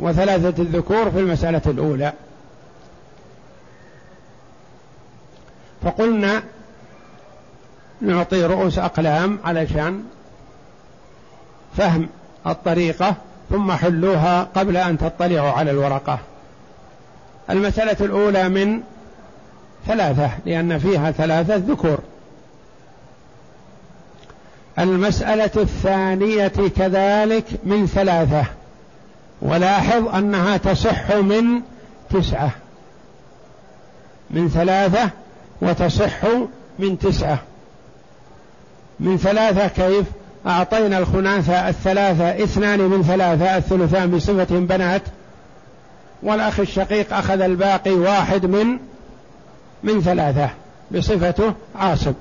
[0.00, 2.12] وثلاثة الذكور في المسألة الأولى.
[5.84, 6.42] فقلنا
[8.00, 10.04] نعطي رؤوس أقلام علشان
[11.76, 12.08] فهم
[12.46, 13.14] الطريقة
[13.50, 16.18] ثم حلوها قبل أن تطلعوا على الورقة.
[17.50, 18.80] المسألة الأولى من
[19.86, 21.98] ثلاثة لأن فيها ثلاثة ذكور.
[24.78, 28.44] المسألة الثانية كذلك من ثلاثة.
[29.42, 31.60] ولاحظ أنها تصح من
[32.10, 32.50] تسعة.
[34.30, 35.10] من ثلاثة
[35.64, 36.24] وتصح
[36.78, 37.38] من تسعة.
[39.00, 40.06] من ثلاثة كيف؟
[40.46, 45.02] أعطينا الخناثة الثلاثة اثنان من ثلاثة الثلثان بصفة بنات.
[46.22, 48.78] والأخ الشقيق أخذ الباقي واحد من
[49.82, 50.50] من ثلاثة
[50.90, 52.14] بصفته عاصب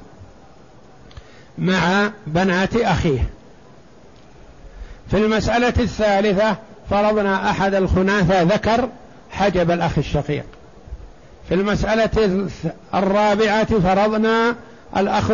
[1.57, 3.29] مع بنات أخيه.
[5.11, 6.55] في المسألة الثالثة
[6.89, 8.89] فرضنا أحد الخناثة ذكر
[9.31, 10.45] حجب الأخ الشقيق.
[11.49, 12.47] في المسألة
[12.93, 14.55] الرابعة فرضنا
[14.97, 15.31] الأخ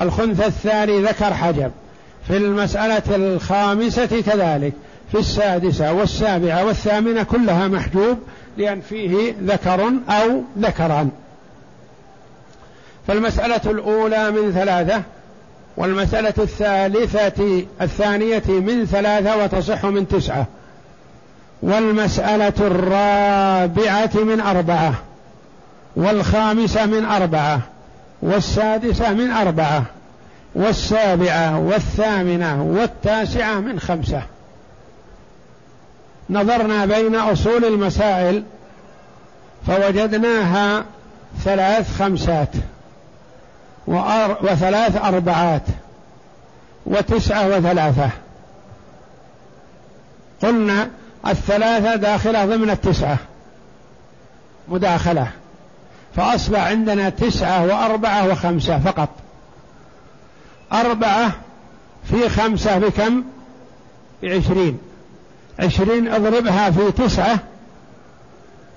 [0.00, 1.70] الخنث الثاني ذكر حجب
[2.26, 4.72] في المسألة الخامسة كذلك
[5.12, 8.18] في السادسة والسابعة والثامنة كلها محجوب
[8.56, 11.10] لأن فيه ذكر أو ذكران.
[13.06, 15.02] فالمسألة الأولى من ثلاثة
[15.76, 20.46] والمسألة الثالثة الثانية من ثلاثة وتصح من تسعة
[21.62, 24.94] والمسألة الرابعة من أربعة.
[25.96, 27.60] والخامسة من أربعة
[28.22, 29.84] والسادسة من أربعة
[30.54, 34.22] والسابعة والثامنة والتاسعة من خمسة.
[36.30, 38.44] نظرنا بين أصول المسائل
[39.66, 40.84] فوجدناها
[41.44, 42.48] ثلاث خمسات
[44.42, 45.62] وثلاث أربعات
[46.86, 48.10] وتسعة وثلاثة.
[50.42, 50.88] قلنا
[51.26, 53.18] الثلاثة داخلة ضمن التسعة
[54.68, 55.28] مداخلة.
[56.16, 59.08] فأصبح عندنا تسعة وأربعة وخمسة فقط.
[60.72, 61.32] أربعة
[62.10, 63.22] في خمسة بكم؟
[64.22, 64.78] بعشرين
[65.58, 67.38] عشرين اضربها في تسعة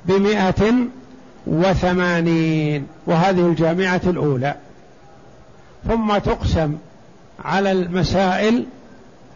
[0.06, 0.74] بمئة
[1.48, 2.88] وثمانين.
[3.08, 4.56] وهذه الجامعة الأولى.
[5.88, 6.78] ثم تقسم
[7.46, 8.66] على المسائل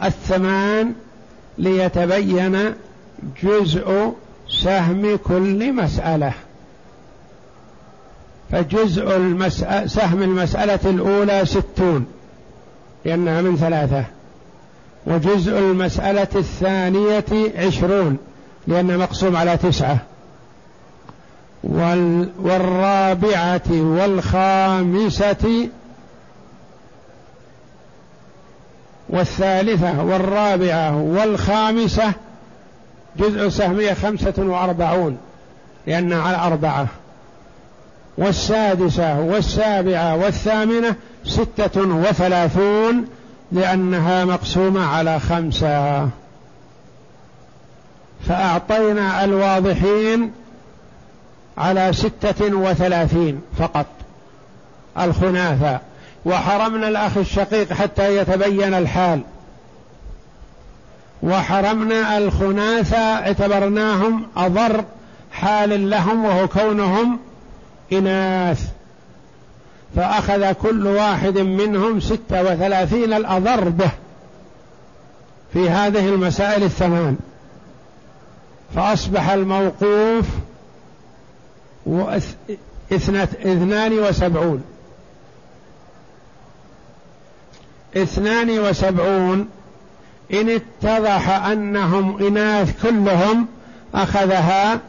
[0.03, 0.93] الثمان
[1.57, 2.73] ليتبين
[3.43, 4.13] جزء
[4.61, 6.33] سهم كل مسألة.
[8.53, 12.05] فجزء المسألة سهم المسألة الأولى ستون
[13.05, 14.05] لأنها من ثلاثة.
[15.05, 18.17] وجزء المسألة الثانية عشرون
[18.67, 19.97] لأنها مقسوم على تسعة.
[21.63, 25.69] وال والرابعة والخامسة
[29.09, 32.13] والثالثة والرابعة والخامسة
[33.17, 35.17] جزء سهمية خمسة وأربعون
[35.87, 36.87] لأنها على أربعة.
[38.17, 40.95] والسادسة والسابعة والثامنة
[41.25, 43.07] ستة وثلاثون
[43.51, 46.09] لأنها مقسومة على خمسة.
[48.27, 50.31] فأعطينا الواضحين
[51.57, 53.85] على ستة وثلاثين فقط.
[54.99, 55.79] الخناثة.
[56.25, 59.21] وحرمنا الأخ الشقيق حتى يتبين الحال.
[61.23, 64.83] وحرمنا الخناثة اعتبرناهم أضر
[65.31, 67.19] حال لهم وهو كونهم
[67.91, 68.69] إناث.
[69.95, 73.91] فأخذ كل واحد منهم ستة وثلاثين الأضر به
[75.53, 77.17] في هذه المسائل الثمان.
[78.75, 80.25] فأصبح الموقوف
[82.91, 84.63] اثنان وسبعون.
[87.97, 89.49] اثنان وسبعون.
[90.33, 93.47] إن اتضح أنهم إناث كلهم
[93.95, 94.79] أخذها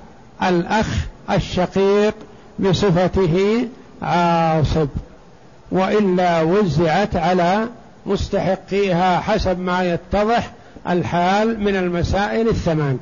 [0.42, 0.86] الأخ
[1.30, 2.14] الشقيق
[2.58, 3.68] بصفته
[4.02, 4.88] عاصب
[5.72, 7.68] وإلا وزعت على
[8.06, 10.50] مستحقيها حسب ما يتضح
[10.88, 12.98] الحال من المسائل الثمان.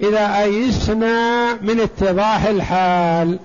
[0.00, 3.38] إذا أيسنا من اتضاح الحال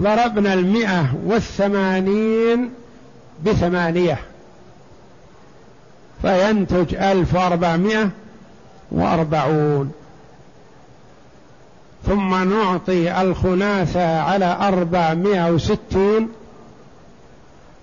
[0.00, 2.70] ضربنا المئة والثمانين
[3.44, 4.18] بثمانية
[6.22, 8.10] فينتج ألف وأربعمائة
[8.92, 9.92] وأربعون.
[12.06, 16.28] ثم نعطي الخناثة على أربعمائة وستين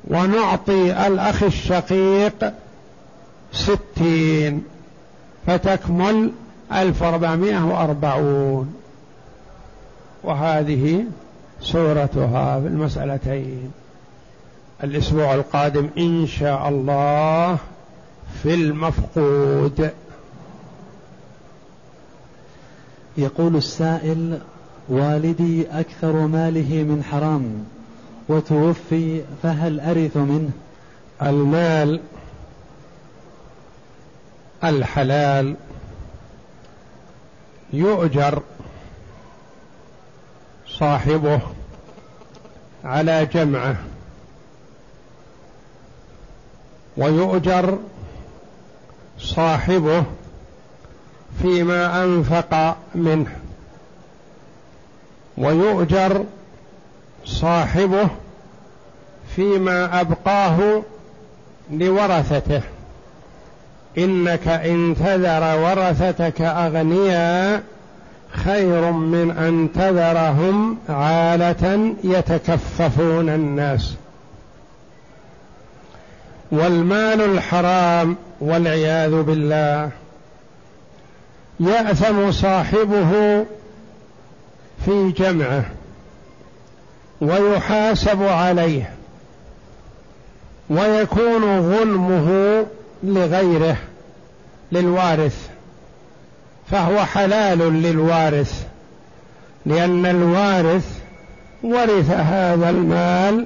[0.08, 2.54] ونعطي الأخ الشقيق
[3.52, 4.64] ستين
[5.48, 6.32] فتكمل
[6.74, 8.74] ألف وأربعمائة وأربعون.
[10.24, 11.04] وهذه
[11.62, 13.72] سورتها في المسألتين.
[14.84, 17.58] الأسبوع القادم إن شاء الله
[18.44, 19.92] في المفقود.
[23.20, 24.40] يقول السائل
[24.90, 27.66] والدي أكثر ماله من حرام
[28.30, 30.50] وتوفي فهل أرث منه؟
[31.22, 32.02] المال
[34.64, 35.56] الحلال
[37.74, 38.42] يؤجر
[40.68, 41.42] صاحبه
[42.84, 43.76] على جمعه
[46.98, 47.80] ويؤجر
[49.20, 50.04] صاحبه
[51.42, 53.36] فيما أنفق منه.
[55.38, 56.26] ويؤجر
[57.26, 58.08] صاحبه
[59.36, 60.84] فيما أبقاه
[61.72, 62.62] لورثته.
[63.98, 67.64] إنك إن تذر ورثتك اغنياء
[68.32, 73.96] خير من أن تذرهم عالة يتكففون الناس.
[76.52, 79.90] والمال الحرام والعياذ بالله.
[81.60, 83.46] يأثم صاحبه
[84.86, 85.66] في جمعه
[87.22, 88.94] ويحاسب عليه
[90.70, 92.66] ويكون ظلمه
[93.04, 93.78] لغيره
[94.72, 95.50] للوارث
[96.72, 98.66] فهو حلال للوارث
[99.66, 101.00] لأن الوارث
[101.64, 103.46] ورث هذا المال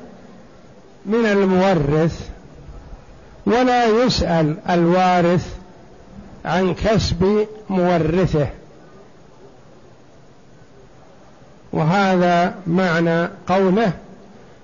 [1.05, 2.29] من المورث
[3.45, 5.62] ولا يسأل الوارث
[6.45, 8.47] عن كسب مورثه.
[11.73, 13.91] وهذا معنى قوله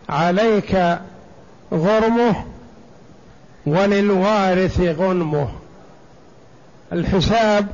[0.09, 0.97] عليك
[1.73, 2.35] غرمه
[3.65, 5.49] وللوارث غنمه.
[6.93, 7.67] الحساب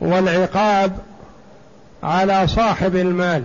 [0.00, 0.98] والعقاب
[2.02, 3.44] على صاحب المال.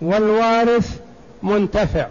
[0.00, 1.00] والوارث
[1.42, 2.06] منتفع.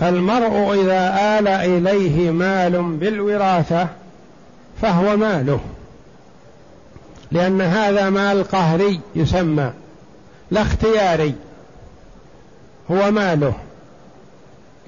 [0.00, 3.88] فالمرء إذا آل إليه مال بالوراثة
[4.82, 5.60] فهو ماله
[7.32, 9.72] لأن هذا مال قهري يسمى
[10.50, 11.34] لا اختياري
[12.90, 13.54] هو ماله.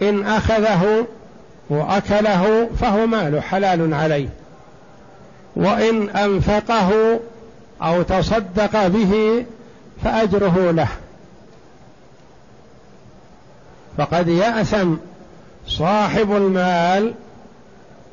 [0.02, 1.06] إن أخذه
[1.70, 4.28] وأكله فهو ماله حلال عليه.
[5.56, 7.20] وإن أنفقه
[7.82, 9.44] أو تصدق به
[10.04, 10.88] فأجره له.
[13.98, 14.94] فقد يأثم
[15.66, 17.14] صاحب المال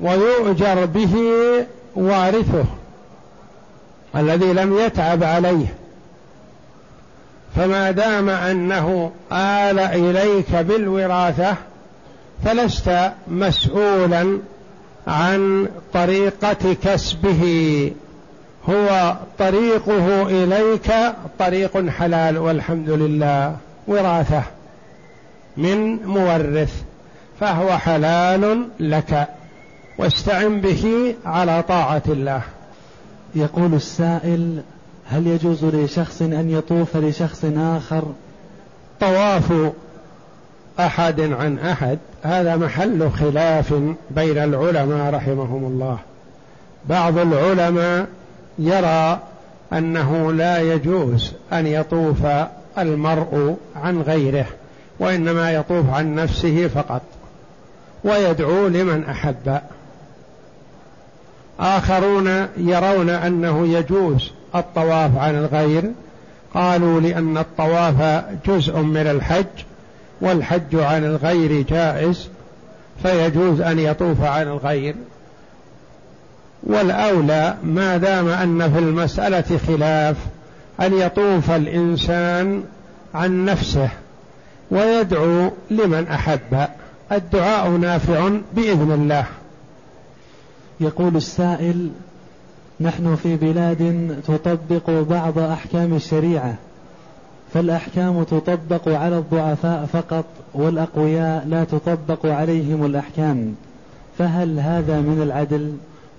[0.01, 1.15] ويؤجر به
[1.95, 2.65] وارثه
[4.15, 5.65] الذي لم يتعب عليه.
[7.55, 11.55] فما دام أنه آل إليك بالوراثة
[12.45, 14.39] فلست مسؤولا
[15.07, 17.43] عن طريقة كسبه.
[18.69, 20.91] هو طريقه إليك
[21.39, 23.55] طريق حلال والحمد لله.
[23.87, 24.43] وراثة.
[25.57, 26.83] من مورث
[27.39, 29.27] فهو حلال لك.
[29.97, 32.41] واستعن به على طاعة الله.
[33.35, 34.61] يقول السائل
[35.09, 38.03] هل يجوز لشخص أن يطوف لشخص آخر؟
[38.99, 39.53] طواف
[40.79, 43.73] أحد عن أحد هذا محل خلاف
[44.11, 45.97] بين العلماء رحمهم الله.
[46.89, 48.07] بعض العلماء
[48.59, 49.19] يرى
[49.73, 52.17] أنه لا يجوز أن يطوف
[52.77, 54.45] المرء عن غيره.
[54.99, 57.01] وإنما يطوف عن نفسه فقط
[58.03, 59.59] ويدعو لمن أحب.
[61.59, 65.83] آخرون يرون أنه يجوز الطواف عن الغير
[66.53, 69.45] قالوا لأن الطواف جزء من الحج
[70.21, 72.29] والحج عن الغير جائز
[73.03, 74.95] فيجوز أن يطوف عن الغير.
[76.63, 80.15] والأولى ما دام أن في المسألة خلاف
[80.81, 82.63] أن يطوف الإنسان
[83.13, 83.89] عن نفسه.
[84.71, 86.67] ويدعو لمن أحب.
[87.11, 89.25] الدعاء نافع بإذن الله.
[90.79, 91.89] يقول السائل
[92.81, 96.55] نحن في بلاد تطبق بعض أحكام الشريعة
[97.53, 103.55] فالأحكام تطبق على الضعفاء فقط والأقوياء لا تطبق عليهم الأحكام
[104.17, 105.73] فهل هذا من العدل؟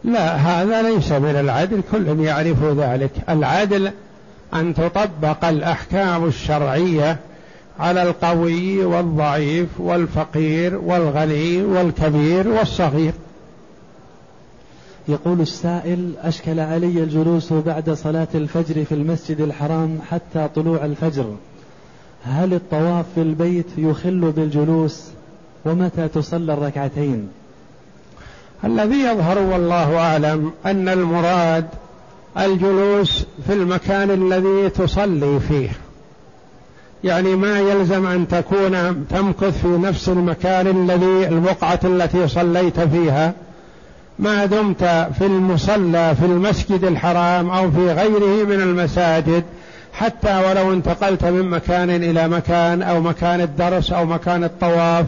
[0.05, 3.11] لا هذا ليس من العدل كل يعرف ذلك.
[3.29, 3.91] العدل
[4.55, 7.17] أن تطبق الأحكام الشرعية
[7.81, 13.13] على القوي والضعيف والفقير والغني والكبير والصغير.
[15.09, 21.35] يقول السائل أشكل علي الجلوس بعد صلاة الفجر في المسجد الحرام حتى طلوع الفجر.
[22.25, 25.05] هل الطواف في البيت يخل بالجلوس
[25.65, 27.29] ومتى تصلى الركعتين؟
[28.65, 31.69] الذي يظهر والله أعلم أن المراد
[32.39, 35.71] الجلوس في المكان الذي تصلي فيه.
[37.05, 43.33] يعني ما يلزم أن تكون تمكث في نفس المكان الذي البقعة التي صليت فيها.
[44.19, 44.85] ما دمت
[45.19, 49.45] في المصلى في المسجد الحرام أو في غيره من المساجد
[49.93, 55.07] حتى ولو انتقلت من مكان إلى مكان أو مكان الدرس أو مكان الطواف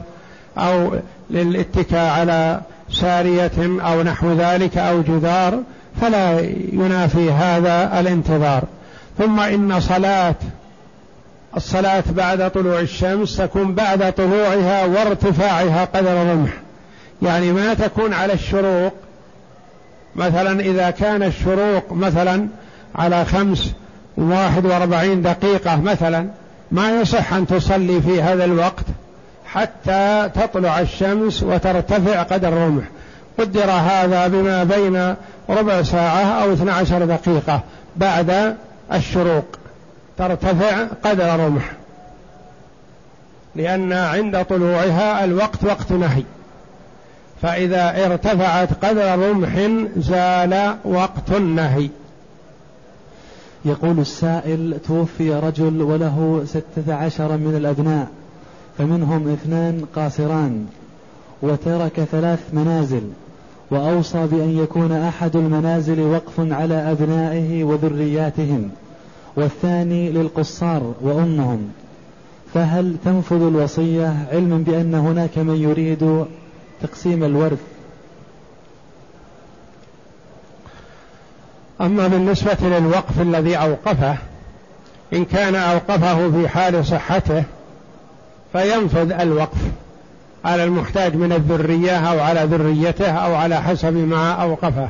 [0.59, 0.93] أو
[1.31, 5.59] للاتكاء على سارية أو نحو ذلك أو جدار
[6.01, 6.41] فلا
[6.73, 8.65] ينافي هذا الانتظار.
[9.19, 10.35] ثم إن صلاة
[11.57, 16.51] الصلاة بعد طلوع الشمس تكون بعد طلوعها وارتفاعها قدر رمح.
[17.23, 18.95] يعني ما تكون على الشروق.
[20.17, 22.47] مثلا إذا كان الشروق مثلا
[22.95, 23.73] على خمس
[24.17, 26.29] واحد وأربعين دقيقة مثلا
[26.71, 28.85] ما يصح أن تصلي في هذا الوقت
[29.47, 32.85] حتى تطلع الشمس وترتفع قدر رمح.
[33.39, 35.15] قدر هذا بما بين
[35.49, 37.61] ربع ساعة أو 12 دقيقة
[37.97, 38.57] بعد
[38.93, 39.62] الشروق.
[40.29, 41.73] ترتفع قدر رمح.
[43.57, 46.23] لأن عند طلوعها الوقت وقت نهي.
[47.43, 51.89] فإذا ارتفعت قدر رمح زال وقت النهي
[53.65, 58.09] يقول السائل توفي رجل وله ستة عشر من الأبناء
[58.79, 60.67] فمنهم اثنان قاصران
[61.43, 63.03] وترك ثلاث منازل
[63.71, 68.71] وأوصى بأن يكون أحد المنازل وقف على أبنائه وذرياتهم.
[69.37, 71.73] والثاني للقصار وأمهم.
[72.55, 76.25] فهل تنفذ الوصية علما بأن هناك من يريد
[76.83, 77.59] تقسيم الورث؟
[81.81, 84.17] أما بالنسبة للوقف الذي أوقفه
[85.13, 87.45] إن كان أوقفه في حال صحته
[88.53, 89.59] فينفذ الوقف
[90.45, 94.89] على المحتاج من الذرية أو على ذريته أو على حسب ما أوقفه.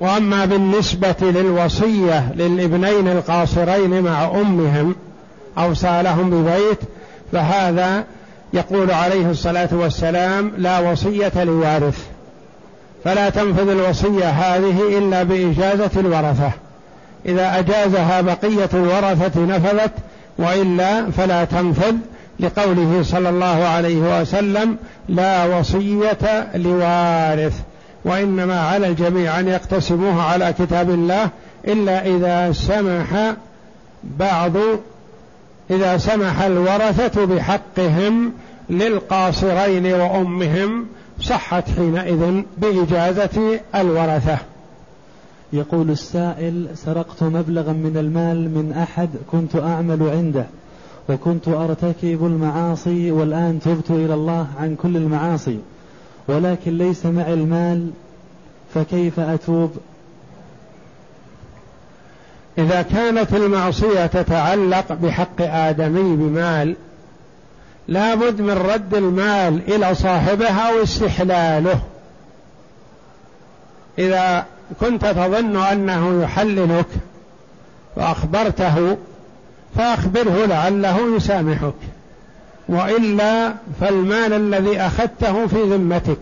[0.00, 4.94] وأما بالنسبة للوصية للابنين القاصرين مع أمهم
[5.58, 6.78] أوصى لهم ببيت
[7.32, 8.04] فهذا
[8.52, 12.06] يقول عليه الصلاة والسلام لا وصية لوارث.
[13.04, 16.50] فلا تنفذ الوصية هذه إلا بإجازة الورثة.
[17.26, 19.92] إذا أجازها بقية الورثة نفذت
[20.38, 21.94] وإلا فلا تنفذ
[22.40, 24.76] لقوله صلى الله عليه وسلم
[25.08, 27.60] لا وصية لوارث.
[28.08, 31.30] وإنما على الجميع أن يقتسموها على كتاب الله
[31.66, 33.34] إلا إذا سمح
[34.18, 34.52] بعض
[35.70, 38.32] إذا سمح الورثة بحقهم
[38.70, 40.86] للقاصرين وأمهم
[41.20, 44.38] صحت حينئذ بإجازة الورثة.
[45.52, 50.46] يقول السائل سرقت مبلغا من المال من أحد كنت أعمل عنده
[51.08, 55.58] وكنت أرتكب المعاصي والآن تبت إلى الله عن كل المعاصي.
[56.28, 57.90] ولكن ليس معي المال
[58.74, 59.76] فكيف أتوب؟
[62.58, 66.76] إذا كانت المعصية تتعلق بحق آدمي بمال
[67.88, 71.80] لا بد من رد المال إلى صاحبه أو استحلاله
[73.98, 74.46] إذا
[74.80, 76.86] كنت تظن أنه يحللك
[77.96, 78.96] وأخبرته
[79.76, 81.74] فأخبره لعله يسامحك.
[82.68, 86.18] وإلا فالمال الذي أخذته في ذمتك.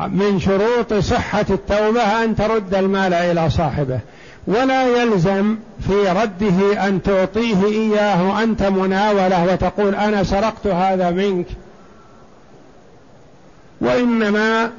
[0.00, 4.00] من شروط صحة التوبة أن ترد المال إلى صاحبه
[4.46, 5.56] ولا يلزم
[5.88, 11.46] في رده أن تعطيه إياه أنت مناولة وتقول أنا سرقت هذا منك.
[13.80, 14.70] وإنما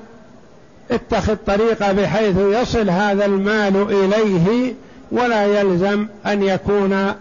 [0.91, 4.73] اتخذ طريقة بحيث يصل هذا المال إليه
[5.11, 7.13] ولا يلزم أن يكون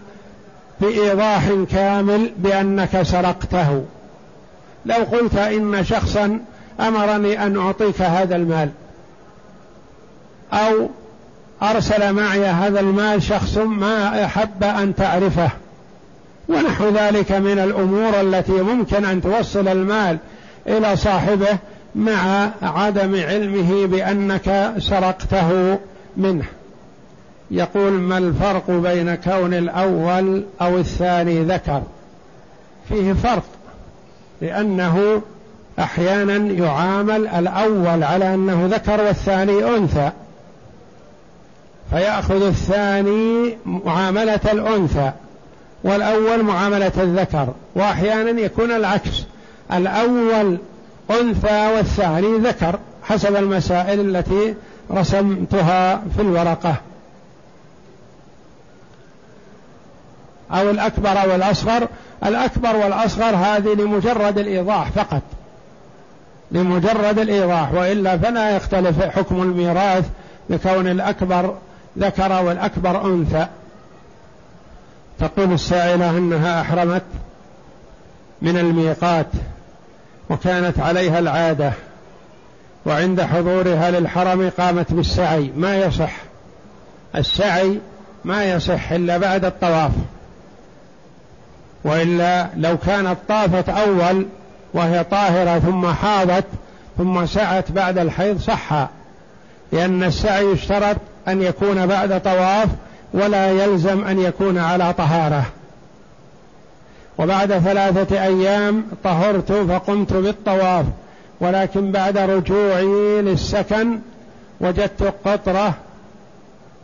[0.81, 3.83] بإيضاح كامل بأنك سرقته.
[4.85, 6.39] لو قلت إن شخصا
[6.79, 8.69] أمرني أن أعطيك هذا المال
[10.53, 10.89] أو
[11.63, 15.49] أرسل معي هذا المال شخص ما أحب أن تعرفه
[16.49, 20.17] ونحو ذلك من الأمور التي ممكن أن توصل المال
[20.67, 21.57] إلى صاحبه
[21.95, 25.79] مع عدم علمه بأنك سرقته
[26.17, 26.45] منه.
[27.51, 31.81] يقول ما الفرق بين كون الأول أو الثاني ذكر؟
[32.89, 33.43] فيه فرق
[34.41, 35.21] لأنه
[35.79, 40.11] أحيانا يعامل الأول على أنه ذكر والثاني أنثى.
[41.89, 45.11] فيأخذ الثاني معاملة الأنثى
[45.83, 47.47] والأول معاملة الذكر.
[47.75, 49.23] وأحيانا يكون العكس
[49.73, 50.57] الأول
[51.21, 54.53] أنثى والثاني ذكر حسب المسائل التي
[54.91, 56.75] رسمتها في الورقة.
[60.51, 61.87] أو الأكبر والأصغر
[62.25, 65.21] الأكبر والأصغر هذه لمجرد الإيضاح فقط.
[66.51, 70.05] لمجرد الإيضاح وإلا فلا يختلف حكم الميراث
[70.49, 71.55] لكون الأكبر
[71.99, 73.47] ذكر والأكبر أنثى.
[75.19, 77.03] تقول السائلة أنها أحرمت
[78.41, 79.27] من الميقات
[80.29, 81.71] وكانت عليها العادة
[82.85, 85.51] وعند حضورها للحرم قامت بالسعي.
[85.57, 86.13] ما يصح.
[87.15, 87.79] السعي
[88.25, 89.91] ما يصح إلا بعد الطواف.
[91.87, 94.25] وإلا لو كانت طافت أول
[94.73, 96.45] وهي طاهرة ثم حاضت
[96.97, 98.87] ثم سعت بعد الحيض صح
[99.71, 102.67] لأن السعي يشترط أن يكون بعد طواف
[103.13, 105.43] ولا يلزم أن يكون على طهارة.
[107.17, 110.85] وبعد ثلاثة أيام طهرت فقمت بالطواف
[111.41, 113.99] ولكن بعد رجوعي للسكن
[114.61, 115.73] وجدت قطرة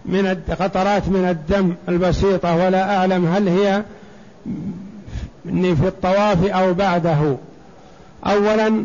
[0.05, 3.83] من قطرات من الدم البسيطة ولا أعلم هل هي
[5.45, 7.35] في الطواف أو بعده.
[8.25, 8.83] أولا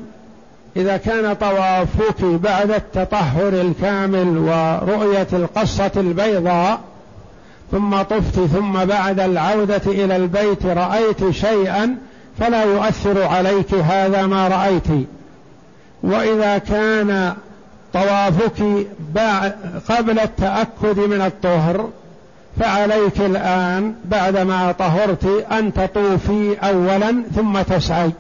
[0.76, 6.80] إذا كان طوافك بعد التطهر الكامل ورؤية القصة البيضاء
[7.72, 11.96] ثم طفت ثم بعد العودة إلى البيت رأيت شيئا
[12.38, 15.06] فلا يؤثر عليك هذا ما رأيت.
[16.02, 17.34] وإذا كان
[17.92, 18.86] طوافك
[19.88, 21.88] قبل التأكد من الطهر
[22.60, 28.10] فعليك الآن بعدما طهرت أن تطوفي أولا ثم تسعي.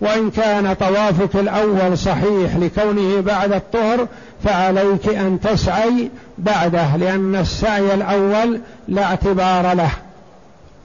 [0.00, 4.06] وإن كان طوافك الأول صحيح لكونه بعد الطهر
[4.44, 9.90] فعليك أن تسعي بعده لأن السعي الأول لا اعتبار له.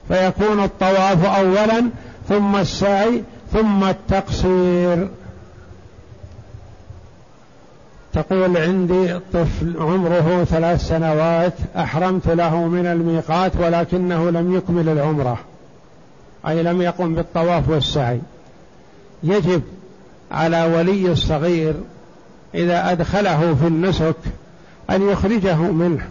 [0.08, 1.90] فيكون الطواف أولا
[2.28, 3.22] ثم السعي
[3.52, 5.08] ثم التقصير.
[8.16, 15.38] تقول عندي طفل عمره ثلاث سنوات أحرمت له من الميقات ولكنه لم يكمل العمرة.
[16.48, 18.20] أي لم يقم بالطواف والسعي.
[19.22, 19.62] يجب
[20.30, 21.74] على ولي الصغير
[22.54, 24.16] إذا أدخله في النسك
[24.90, 26.08] أن يخرجه منه.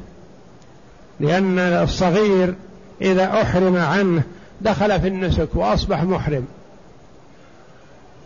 [1.20, 2.56] لأن الصغير
[3.02, 4.24] إذا أحرم عنه
[4.62, 6.46] دخل في النسك وأصبح محرم.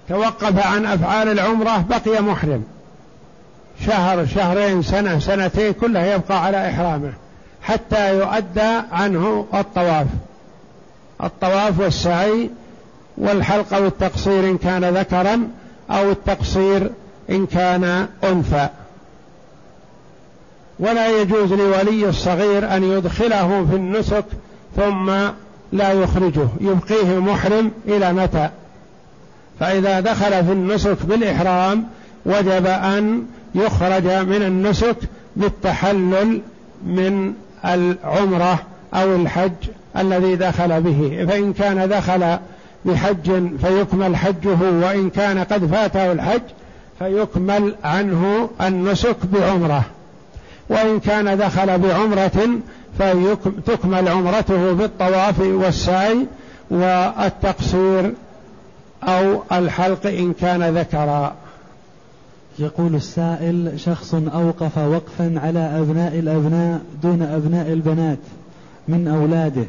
[0.09, 2.63] توقف عن أفعال العمرة بقي محرم.
[3.85, 7.13] شهر شهرين سنة سنتين كلها يبقى على إحرامه
[7.61, 10.07] حتى يؤدى عنه الطواف.
[11.23, 12.49] الطواف والسعي
[13.17, 15.47] والحلق أو التقصير إن كان ذكرا
[15.91, 16.91] أو التقصير
[17.29, 18.69] إن كان أنثى.
[20.79, 24.25] ولا يجوز لولي الصغير أن يدخله في النسك
[24.75, 25.11] ثم
[25.71, 28.49] لا يخرجه يبقيه محرم إلى متى؟
[29.59, 31.87] فإذا دخل في النسك بالإحرام
[32.25, 33.25] وجب أن
[33.55, 34.97] يخرج من النسك
[35.35, 36.41] بالتحلل
[36.85, 37.33] من
[37.65, 38.59] العمرة
[38.93, 39.51] أو الحج
[39.97, 41.25] الذي دخل به.
[41.29, 42.37] فإن كان دخل
[42.85, 46.41] بحج فيكمل حجه وإن كان قد فاته الحج
[46.99, 49.83] فيكمل عنه النسك بعمرة.
[50.69, 52.49] وإن كان دخل بعمرة
[52.99, 56.25] فتكمل عمرته بالطواف والسعي
[56.69, 58.13] والتقصير
[59.03, 61.35] أو الحلق إن كان ذكرا.
[62.59, 68.17] يقول السائل شخص أوقف وقفا على أبناء الأبناء دون أبناء البنات
[68.87, 69.65] من أولاده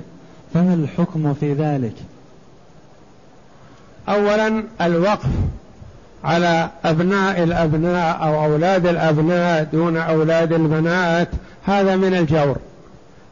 [0.55, 1.95] فما الحكم في ذلك؟
[4.09, 5.28] أولا الوقف
[6.24, 11.28] على أبناء الأبناء أو أولاد الأبناء دون أولاد البنات
[11.64, 12.57] هذا من الجور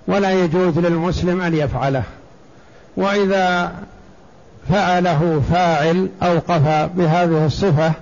[0.07, 2.03] ولا يجوز للمسلم أن يفعله.
[2.97, 3.73] وإذا
[4.69, 7.93] فعله فاعل أوقف بهذه الصفة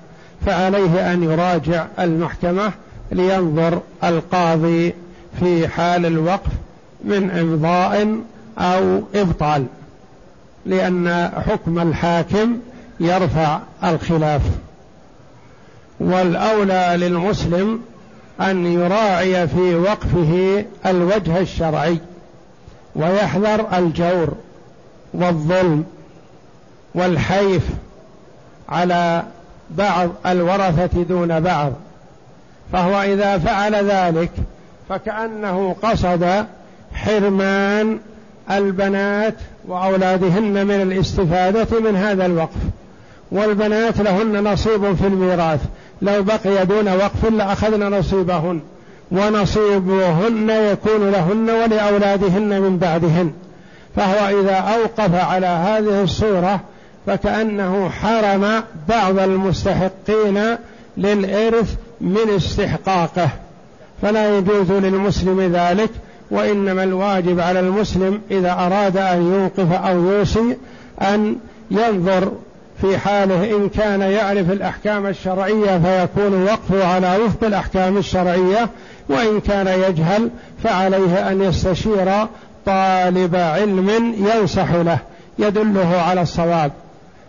[0.46, 2.72] فعليه أن يراجع المحكمة
[3.12, 4.94] لينظر القاضي
[5.40, 6.50] في حال الوقف
[7.04, 8.18] من إمضاء
[8.58, 9.66] أو إبطال
[10.66, 12.58] لأن حكم الحاكم
[13.00, 14.42] يرفع الخلاف.
[16.00, 17.80] والأولى للمسلم
[18.40, 21.98] أن يراعي في وقفه الوجه الشرعي
[22.96, 24.34] ويحذر الجور
[25.14, 25.84] والظلم
[26.94, 27.62] والحيف
[28.68, 29.22] على
[29.70, 31.72] بعض الورثة دون بعض
[32.72, 34.30] فهو إذا فعل ذلك
[34.88, 36.46] فكأنه قصد
[36.94, 37.98] حرمان
[38.50, 39.34] البنات
[39.68, 42.60] وأولادهن من الاستفادة من هذا الوقف
[43.32, 45.60] والبنات لهن نصيب في الميراث
[46.02, 48.60] لو بقي دون وقف لأخذن نصيبهن
[49.12, 53.32] ونصيبهن يكون لهن ولأولادهن من بعدهن
[53.96, 56.60] فهو إذا أوقف على هذه الصورة
[57.06, 60.56] فكأنه حرم بعض المستحقين
[60.96, 63.28] للإرث من استحقاقه.
[64.02, 65.90] فلا يجوز للمسلم ذلك
[66.30, 70.56] وإنما الواجب على المسلم إذا أراد أن يوقف أو يوصي
[71.02, 71.36] أن
[71.70, 72.32] ينظر
[72.80, 73.56] في حاله.
[73.56, 78.68] إن كان يعرف الأحكام الشرعية فيكون وقفه على وفق الأحكام الشرعية
[79.08, 80.30] وإن كان يجهل
[80.64, 82.26] فعليه أن يستشير
[82.66, 84.98] طالب علم ينصح له
[85.38, 86.72] يدله على الصواب.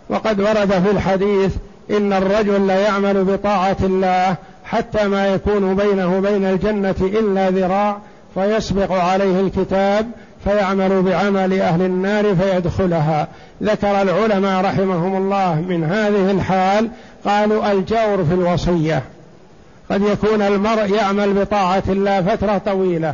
[0.10, 1.56] وقد ورد في الحديث
[1.92, 4.36] إن الرجل لا يعمل بطاعة الله
[4.66, 7.98] حتى ما يكون بينه وبين الجنة إلا ذراع
[8.36, 10.12] فيسبق عليه الكتاب
[10.44, 13.28] فيعمل بعمل أهل النار فيدخلها.
[13.64, 16.90] ذكر العلماء رحمهم الله من هذه الحال
[17.26, 19.04] قالوا الجور في الوصية.
[19.92, 23.14] قد يكون المرء يعمل بطاعة الله فترة طويلة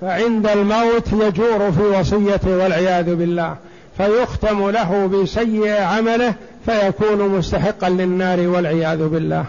[0.00, 3.56] فعند الموت يجور في وصيته والعياذ بالله.
[3.96, 6.34] فيختم له بسيء عمله
[6.66, 9.46] فيكون مستحقا للنار والعياذ بالله.